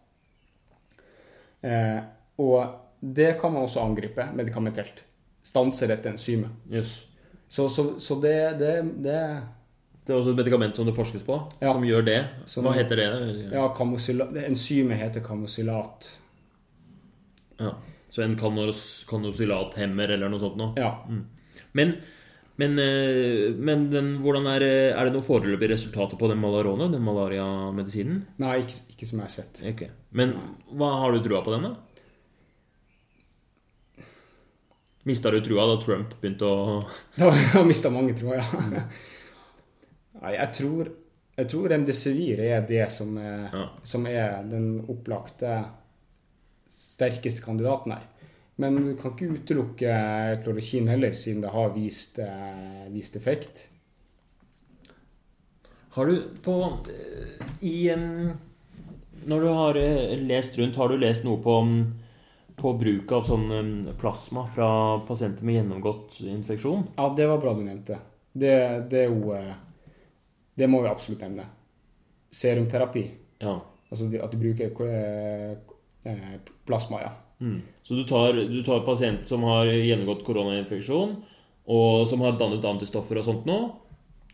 [1.68, 2.00] Eh,
[2.40, 5.04] og det kan man også angripe medikamentelt.
[5.42, 6.50] Stanse dette enzymet.
[6.70, 7.06] Yes.
[7.48, 9.16] Så, så, så det, det, det
[10.06, 11.72] Det er også et medikament som det forskes på, Ja.
[11.72, 12.18] som gjør det.
[12.64, 13.08] Hva heter det?
[13.52, 13.66] Ja,
[14.48, 16.08] enzymet heter kamosylat.
[17.60, 17.74] Ja.
[18.10, 20.72] Så en kanos- kanosylathemmer eller noe sånt noe.
[20.80, 21.04] Ja.
[21.72, 21.92] Men,
[22.58, 24.08] men, eh, men den,
[24.50, 24.64] er,
[24.96, 28.24] er det noen foreløpige resultater på den malarone, den malariamedisinen?
[28.42, 29.62] Nei, ikke, ikke som jeg har sett.
[29.74, 29.92] Okay.
[30.10, 30.34] Men
[30.74, 31.76] hva har du trua på den, da?
[35.08, 36.80] Mista du trua da Trump begynte å
[37.18, 38.82] Da har mista mange, troa, ja.
[40.20, 40.90] Nei, jeg tror,
[41.38, 43.66] jeg tror remdesivir er det som er, Ja.
[43.82, 45.54] som er den opplagte
[46.80, 48.04] sterkeste kandidaten her.
[48.60, 49.92] Men du kan ikke utelukke
[50.44, 53.68] klorokin heller, siden det har vist, eh, vist effekt.
[55.96, 56.56] Har du på
[56.92, 57.96] eh, I
[59.26, 61.56] Når du har eh, lest rundt, har du lest noe på,
[62.60, 64.68] på bruk av sånn plasma fra
[65.08, 66.84] pasienter med gjennomgått infeksjon?
[66.96, 67.98] Ja, det var bra du nevnte.
[68.32, 68.52] Det,
[68.90, 69.54] det er jo eh,
[70.54, 71.46] Det må vi absolutt nevne.
[72.30, 73.04] Serumterapi.
[73.42, 73.56] Ja.
[73.90, 75.56] Altså at du bruker eh,
[76.06, 76.36] eh,
[76.68, 77.12] plasma, ja.
[77.40, 77.62] Mm.
[77.82, 81.16] Så du tar, du tar pasient som har gjennomgått koronainfeksjon,
[81.72, 83.56] og som har dannet antistoffer og sånt nå,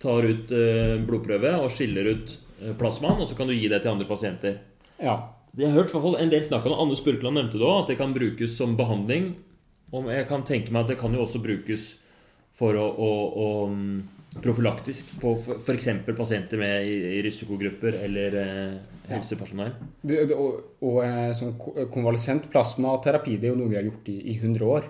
[0.03, 0.51] tar ut
[1.07, 2.35] blodprøve og skiller ut
[2.81, 4.59] plasmaen, og så kan du gi det til andre pasienter.
[4.99, 5.15] Ja.
[5.57, 6.81] Jeg har hørt fall en del snakk om det.
[6.85, 9.31] Anne Spurkland nevnte det òg, at det kan brukes som behandling.
[9.95, 11.95] Og jeg kan tenke meg at det kan jo også brukes
[12.57, 13.97] for å, å, å mm,
[14.45, 15.87] profylaktisk på f.eks.
[16.17, 18.75] pasienter med i, risikogrupper eller eh,
[19.13, 19.73] helsepersonell.
[20.03, 23.87] Det, det, og og eh, sånn ko- konvalesent plasmaterapi det er jo noe vi har
[23.89, 24.89] gjort i, i 100 år.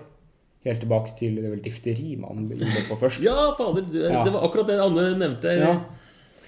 [0.67, 3.21] Helt tilbake til det er vel difteri man gjorde på først.
[3.23, 3.85] Ja, fader!
[3.87, 4.25] Det, Ja.
[4.27, 5.53] Det var akkurat det Anne nevnte.
[5.55, 5.75] Ja.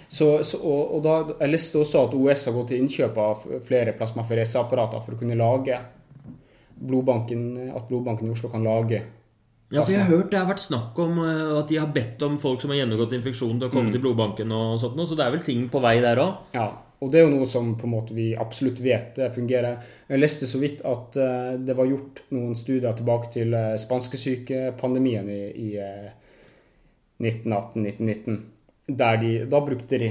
[0.10, 3.44] Så, så, og, og da, Jeg leste også at OS har gått til innkjøp av
[3.68, 5.78] flere plasmafereseapparater for å kunne lage
[6.80, 9.04] blodbanken, at blodbanken i Oslo kan lage
[9.70, 12.24] Ja, for jeg har hørt det har vært snakk om eh, at de har bedt
[12.26, 13.76] om folk som har gjennomgått infeksjon, til å Mm.
[13.76, 16.40] komme til blodbanken og sånt så det er vel ting på vei der òg.
[16.58, 19.78] Ja, og det er jo noe som på en måte vi absolutt vet det fungerer.
[20.10, 25.30] Jeg leste så vidt at eh, det var gjort noen studier tilbake til uh, spanskesykepandemien
[25.30, 26.10] i, i eh,
[27.22, 28.40] 1918-1919.
[28.90, 30.10] Der de, da brukte de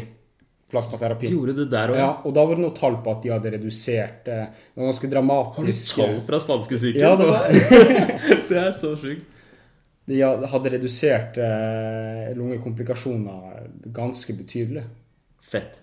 [0.70, 1.26] plasmaterapi.
[1.26, 1.98] De Gjorde det der òg.
[1.98, 4.90] Ja, og da var det noe tall på at de hadde redusert eh, Det var
[4.90, 7.00] ganske Har du tall fra spanskesyken?
[7.00, 7.48] Ja, det var
[8.50, 9.26] det er så sjukt.
[10.08, 14.84] De hadde redusert eh, lungekomplikasjoner ganske betydelig.
[15.40, 15.80] Fett.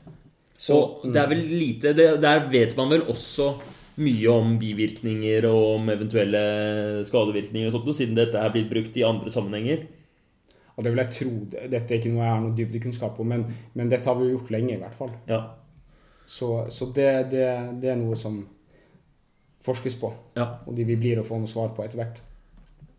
[0.58, 3.52] Så og det er vel lite det, Der vet man vel også
[4.02, 6.42] mye om bivirkninger og om eventuelle
[7.08, 9.86] skadevirkninger og sånt, siden dette er blitt brukt i andre sammenhenger.
[10.76, 11.34] Og det vil jeg tro.
[11.72, 14.38] Dette er ikke noe jeg har noe dybdekunnskap om, men, men dette har vi jo
[14.38, 15.14] gjort lenge, i hvert fall.
[15.30, 15.42] Ja.
[16.28, 17.46] Så, så det, det,
[17.82, 18.42] det er noe som
[19.66, 20.48] forskes på, ja.
[20.66, 22.20] og de vi blir å få noe svar på etter hvert.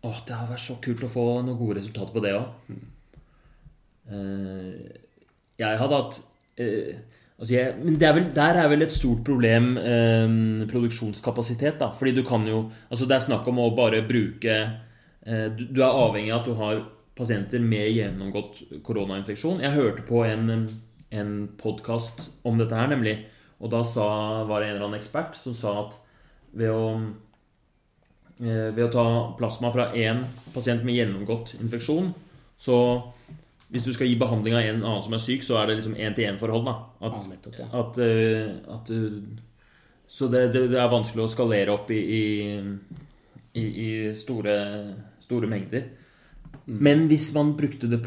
[0.07, 2.73] Åh, det har vært så kult å få noen gode resultater på det òg.
[5.59, 6.19] jeg hadde hatt
[6.61, 6.91] uh,
[7.37, 11.91] altså jeg, Men det er vel, der er vel et stort problem eh, produksjonskapasitet, da.
[11.91, 15.81] Fordi du kan jo Altså, det er snakk om å bare bruke eh, du, du
[15.83, 16.79] er avhengig av at du har
[17.17, 19.63] pasienter med gjennomgått koronainfeksjon.
[19.65, 20.67] Jeg hørte på en,
[21.09, 23.17] en podkast om dette her, nemlig.
[23.57, 24.07] Og da sa,
[24.45, 25.97] var det en eller annen ekspert som sa at
[26.57, 26.83] ved å
[28.37, 29.03] Eh, ved å ta
[29.37, 30.19] plasma fra én
[30.53, 32.11] pasient med gjennomgått infeksjon,
[32.61, 32.75] så
[33.73, 35.95] hvis du skal gi behandling av en annen som er syk, så er det liksom
[35.97, 36.69] én-til-én-forhold.
[36.69, 37.67] At, Ja, ja.
[37.81, 38.91] at, eh, at
[40.07, 42.23] Så det, det, er vanskelig å skalere opp i, i,
[43.53, 44.55] i, i store,
[45.21, 45.83] store mengder.
[46.67, 48.01] Men hvis man brukte det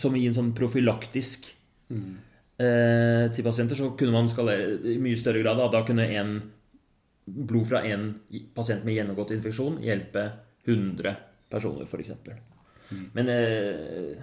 [0.00, 1.50] som i en sånn profylaktisk
[1.92, 5.60] eh, til pasienter, så kunne man skalere i mye større grad.
[5.60, 6.38] Da, da kunne en
[7.28, 8.14] blod fra en
[8.56, 10.24] pasient med gjennomgått infeksjon hjelpe
[10.64, 11.14] 100
[11.52, 12.14] personer, f.eks.
[13.12, 14.16] Men eh,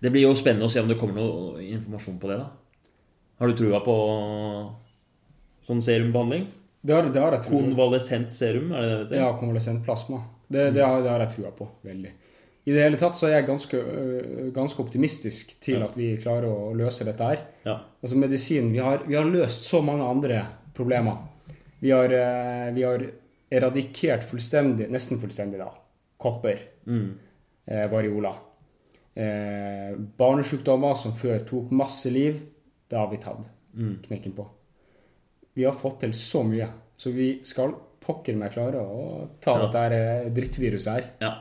[0.00, 2.38] det blir jo spennende å se om det kommer noe informasjon på det.
[2.40, 2.50] da.
[3.40, 3.96] Har du trua på
[5.68, 6.48] sånn serumbehandling?
[6.80, 9.20] Det har, det har jeg trua Konvalesent serum, er det det heter?
[9.20, 10.22] Ja, konvalesent plasma.
[10.48, 11.68] Det, det, har, det har jeg trua på.
[11.86, 12.12] Veldig.
[12.66, 16.44] I det hele tatt så er jeg ganske, øh, ganske optimistisk til at vi klarer
[16.50, 17.40] å løse dette her.
[17.64, 17.78] Ja.
[18.02, 20.42] Altså medisin, vi har, vi har løst så mange andre
[20.76, 21.16] problemer.
[21.80, 23.06] Vi har, eh, vi har
[23.50, 25.70] eradikert fullstendig, nesten fullstendig da,
[26.20, 27.14] kopper, Mm.
[27.66, 28.34] eh, variola.
[29.16, 32.40] Eh, barnesykdommer som før tok masse liv,
[32.88, 33.98] det har vi tatt Mm.
[34.02, 34.46] knekken på.
[35.54, 39.66] Vi har fått til så mye, så vi skal pokker meg klare å ta Ja.
[39.70, 41.04] dette drittviruset her.
[41.20, 41.34] Ja.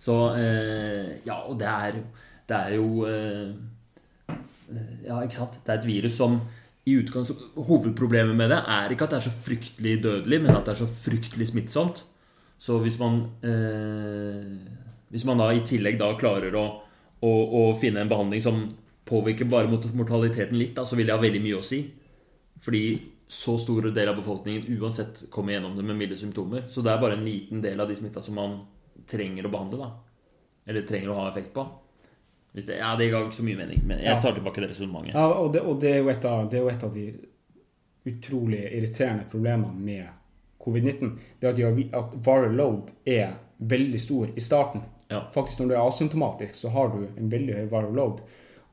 [0.00, 2.00] Så eh, Ja, og det er,
[2.48, 3.52] det er jo eh,
[5.04, 5.60] Ja, ikke sant?
[5.66, 6.40] Det er et virus som
[6.88, 10.64] i utgangspunktet Hovedproblemet med det er ikke at det er så fryktelig dødelig, men at
[10.64, 12.04] det er så fryktelig smittsomt.
[12.60, 14.54] Så hvis man eh,
[15.12, 16.64] Hvis man da i tillegg da klarer å,
[17.20, 17.30] å,
[17.60, 18.64] å finne en behandling som
[19.10, 21.80] påvirker bare mortaliteten litt, da, så vil det ha veldig mye å si.
[22.62, 22.82] Fordi
[23.30, 26.68] så stor del av befolkningen uansett kommer gjennom det med milde symptomer.
[26.70, 28.60] Så det er bare en liten del av de smitta som man
[29.10, 29.90] trenger å behandle, da.
[30.70, 31.66] Eller trenger å ha effekt på.
[32.52, 35.14] Det, ja, det ga ikke så mye mening, men jeg tar tilbake det resonnementet.
[35.14, 37.04] Ja, og det, og det, er av, det er jo et av de
[38.10, 40.08] utrolig irriterende problemene med
[40.64, 41.12] covid-19.
[41.40, 44.82] Det at, de at viral load er veldig stor i starten.
[45.10, 45.24] Ja.
[45.34, 48.22] Faktisk når du er asymptomatisk, så har du en veldig høy viral load.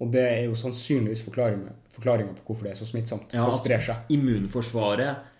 [0.01, 3.81] Og det er jo sannsynligvis forklaringen på hvorfor det er så smittsomt Ja, og sprer
[3.83, 4.09] seg.
[4.13, 5.36] Immunforsvaret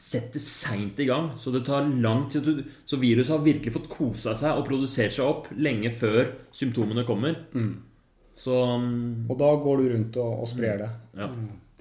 [0.00, 2.62] setter seint i gang, så det tar lang tid.
[2.88, 7.36] Så viruset har virkelig fått kosa seg og produsert seg opp lenge før symptomene kommer.
[8.40, 10.88] Så mm, Og da går du rundt og, og sprer det.
[11.20, 11.28] ja,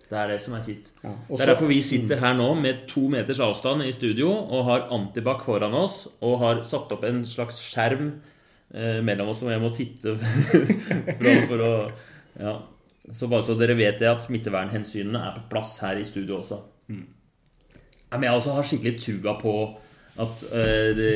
[0.09, 0.87] det er det som er kjipt.
[1.03, 1.11] Ja.
[1.29, 4.87] Det er derfor vi sitter her nå med to meters avstand i studio og har
[4.95, 8.07] antibac foran oss og har satt opp en slags skjerm
[8.73, 10.17] eh, mellom oss som jeg må titte
[11.51, 11.71] for å
[12.39, 12.57] Ja.
[13.11, 16.59] Så bare så dere vet det at smittevernhensynene er på plass her i studio også.
[16.91, 16.99] Ja,
[18.17, 19.53] men jeg også har skikkelig trua på
[20.19, 21.11] at uh, det,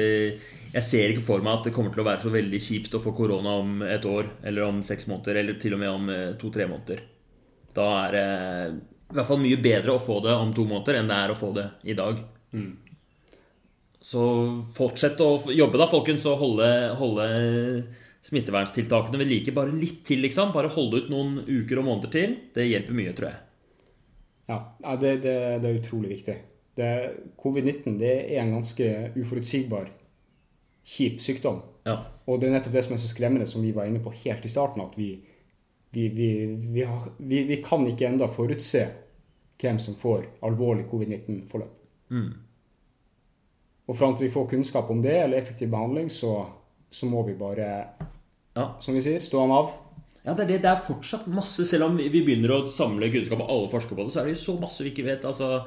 [0.73, 3.01] Jeg ser ikke for meg at det kommer til å være så veldig kjipt å
[3.03, 6.31] få korona om et år, eller om seks måneder, eller til og med om eh,
[6.41, 7.03] to-tre måneder.
[7.77, 8.23] Da er det
[9.13, 11.37] i hvert fall mye bedre å få det om to måneder enn det er å
[11.37, 12.23] få det i dag.
[14.01, 14.23] Så
[14.73, 17.27] fortsett å jobbe, da, folkens, og holde, holde
[18.23, 20.51] smitteverntiltakene ved like bare litt til, liksom.
[20.55, 22.35] Bare holde ut noen uker og måneder til.
[22.55, 23.39] Det hjelper mye, tror jeg.
[24.51, 26.35] Ja, ja det, det, det, er utrolig viktig.
[26.77, 28.87] Covid-19 det er en ganske
[29.19, 29.91] uforutsigbar,
[30.83, 31.61] kjip sykdom.
[31.85, 31.99] Ja.
[32.25, 34.45] Og det er nettopp det som er så skremmende, som vi var inne på helt
[34.45, 35.11] i starten, at vi,
[35.93, 38.87] vi, vi, har, vi kan ikke enda forutse
[39.61, 41.77] hvem som får alvorlig covid-19-forløp.
[42.09, 42.31] Mm.
[43.87, 46.45] Og fram til vi får kunnskap om det, eller effektiv behandling, så,
[46.91, 47.69] så må vi bare,
[48.55, 48.67] ja.
[48.79, 49.71] som vi sier, stå han av.
[50.23, 53.41] Ja, det er, det, det er fortsatt masse Selv om vi begynner å samle kunnskap,
[53.43, 55.25] og alle forsker på det, så er det jo så masse vi ikke vet.
[55.27, 55.65] altså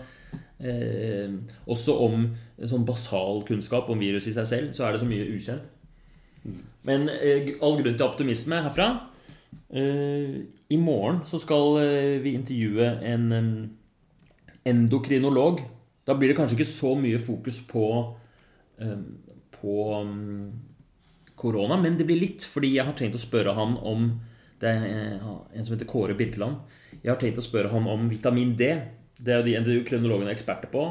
[0.61, 1.33] eh,
[1.67, 2.29] Også om
[2.63, 5.73] sånn basal kunnskap om virus i seg selv, så er det så mye ukjent.
[6.87, 8.91] Men eh, all grunn til optimisme herfra.
[9.71, 13.27] Eh, I morgen så skal eh, vi intervjue en
[14.67, 15.63] endokrinolog.
[16.07, 17.87] Da blir det kanskje ikke så mye fokus på,
[18.79, 18.99] eh,
[19.59, 20.53] på um,
[21.35, 24.13] korona, men det blir litt, fordi jeg har tenkt å spørre han om
[24.61, 26.63] det er eh, en som heter Kåre Birkeland.
[27.03, 28.71] Jeg har tenkt å spørre ham om vitamin D.
[29.17, 30.85] Det er jo de kronologene er eksperter på.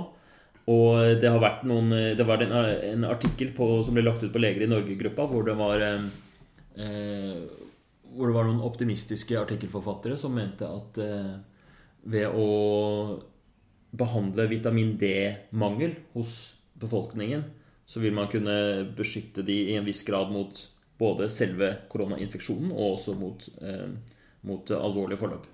[0.71, 4.41] Og det har vært noen Det var en, artikkel på, som ble lagt ut på
[4.41, 7.43] Leger i Norge-gruppa, hvor det var eh,
[8.15, 11.35] Hvor det var noen optimistiske artikkelforfattere som mente at eh,
[12.05, 12.49] ved å
[13.95, 16.35] behandle vitamin D-mangel hos
[16.77, 17.45] befolkningen,
[17.85, 20.59] så vil man kunne beskytte de i en viss grad mot
[20.99, 23.89] både selve koronainfeksjonen og også mot, eh,
[24.47, 25.47] mot alvorlige forløp.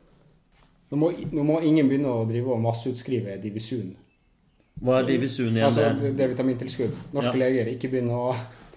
[0.92, 3.94] Nå må, nå må, ingen begynne å drive og masseutskrive Divisun.
[4.84, 5.64] Hva er Divisun igjen?
[5.70, 6.98] Altså, det er vitamintilskudd.
[7.16, 7.44] Norske ja.
[7.46, 8.34] leger, ikke begynne å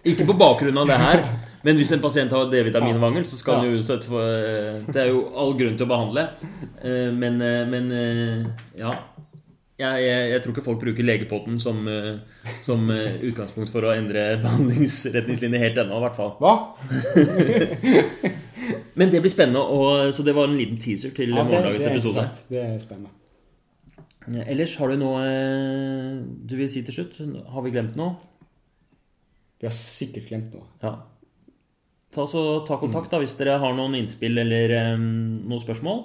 [0.06, 1.24] Ikke på bakgrunn av det her,
[1.66, 3.72] men hvis en pasient har D-vitaminmangel, så skal ja.
[3.72, 6.26] jo utsette for eh, Det er jo all grunn til å behandle.
[6.84, 7.90] Eh, men, eh, men
[8.78, 8.94] ja.
[9.74, 11.80] Jeg, jeg, jeg, tror ikke folk bruker legepotten som,
[12.62, 16.36] som utgangspunkt for å endre behandlingsretningslinjer helt ennå, i hvert fall.
[16.38, 16.54] Hva?
[18.98, 22.26] Men det blir spennende, og, så det var en liten teaser til ja, morgendagens episode.
[22.50, 23.12] Det er spennende.
[24.46, 25.24] Ellers, har du noe
[26.48, 27.18] du vil si til slutt?
[27.52, 28.14] Har vi glemt noe?
[29.60, 30.66] Vi har sikkert glemt noe.
[30.82, 30.94] Ja.
[32.14, 35.06] Ta, så, ta kontakt da, hvis dere har noen innspill eller um,
[35.48, 36.04] noen spørsmål.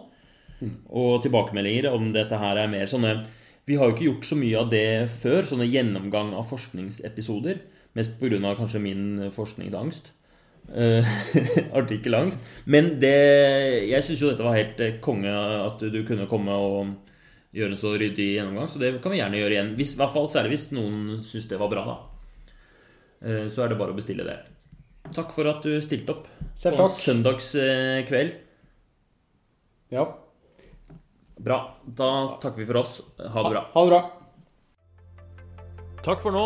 [0.59, 0.75] Mm.
[0.99, 3.13] Og tilbakemeldinger om dette her er mer sånne
[3.69, 7.61] Vi har jo ikke gjort så mye av det før, sånne gjennomgang av forskningsepisoder.
[7.97, 8.55] Mest pga.
[8.57, 10.11] kanskje min forskningsangst.
[10.79, 11.01] Uh,
[11.73, 12.43] artikkelangst.
[12.69, 13.15] Men det,
[13.89, 16.91] jeg syns jo dette var helt eh, konge at du kunne komme og
[17.55, 18.69] gjøre en så ryddig gjennomgang.
[18.69, 19.73] Så det kan vi gjerne gjøre igjen.
[19.79, 21.97] Hvis, I hvert fall særlig hvis noen syns det var bra, da.
[23.25, 24.37] Eh, så er det bare å bestille det.
[25.15, 26.29] Takk for at du stilte opp
[26.59, 28.37] Selv på søndagskveld.
[29.95, 30.05] Ja.
[31.39, 31.59] Bra.
[31.87, 32.99] Da takker vi for oss.
[33.17, 33.65] Ha det bra.
[33.65, 34.01] Ha, ha det bra.
[36.05, 36.45] Takk for nå.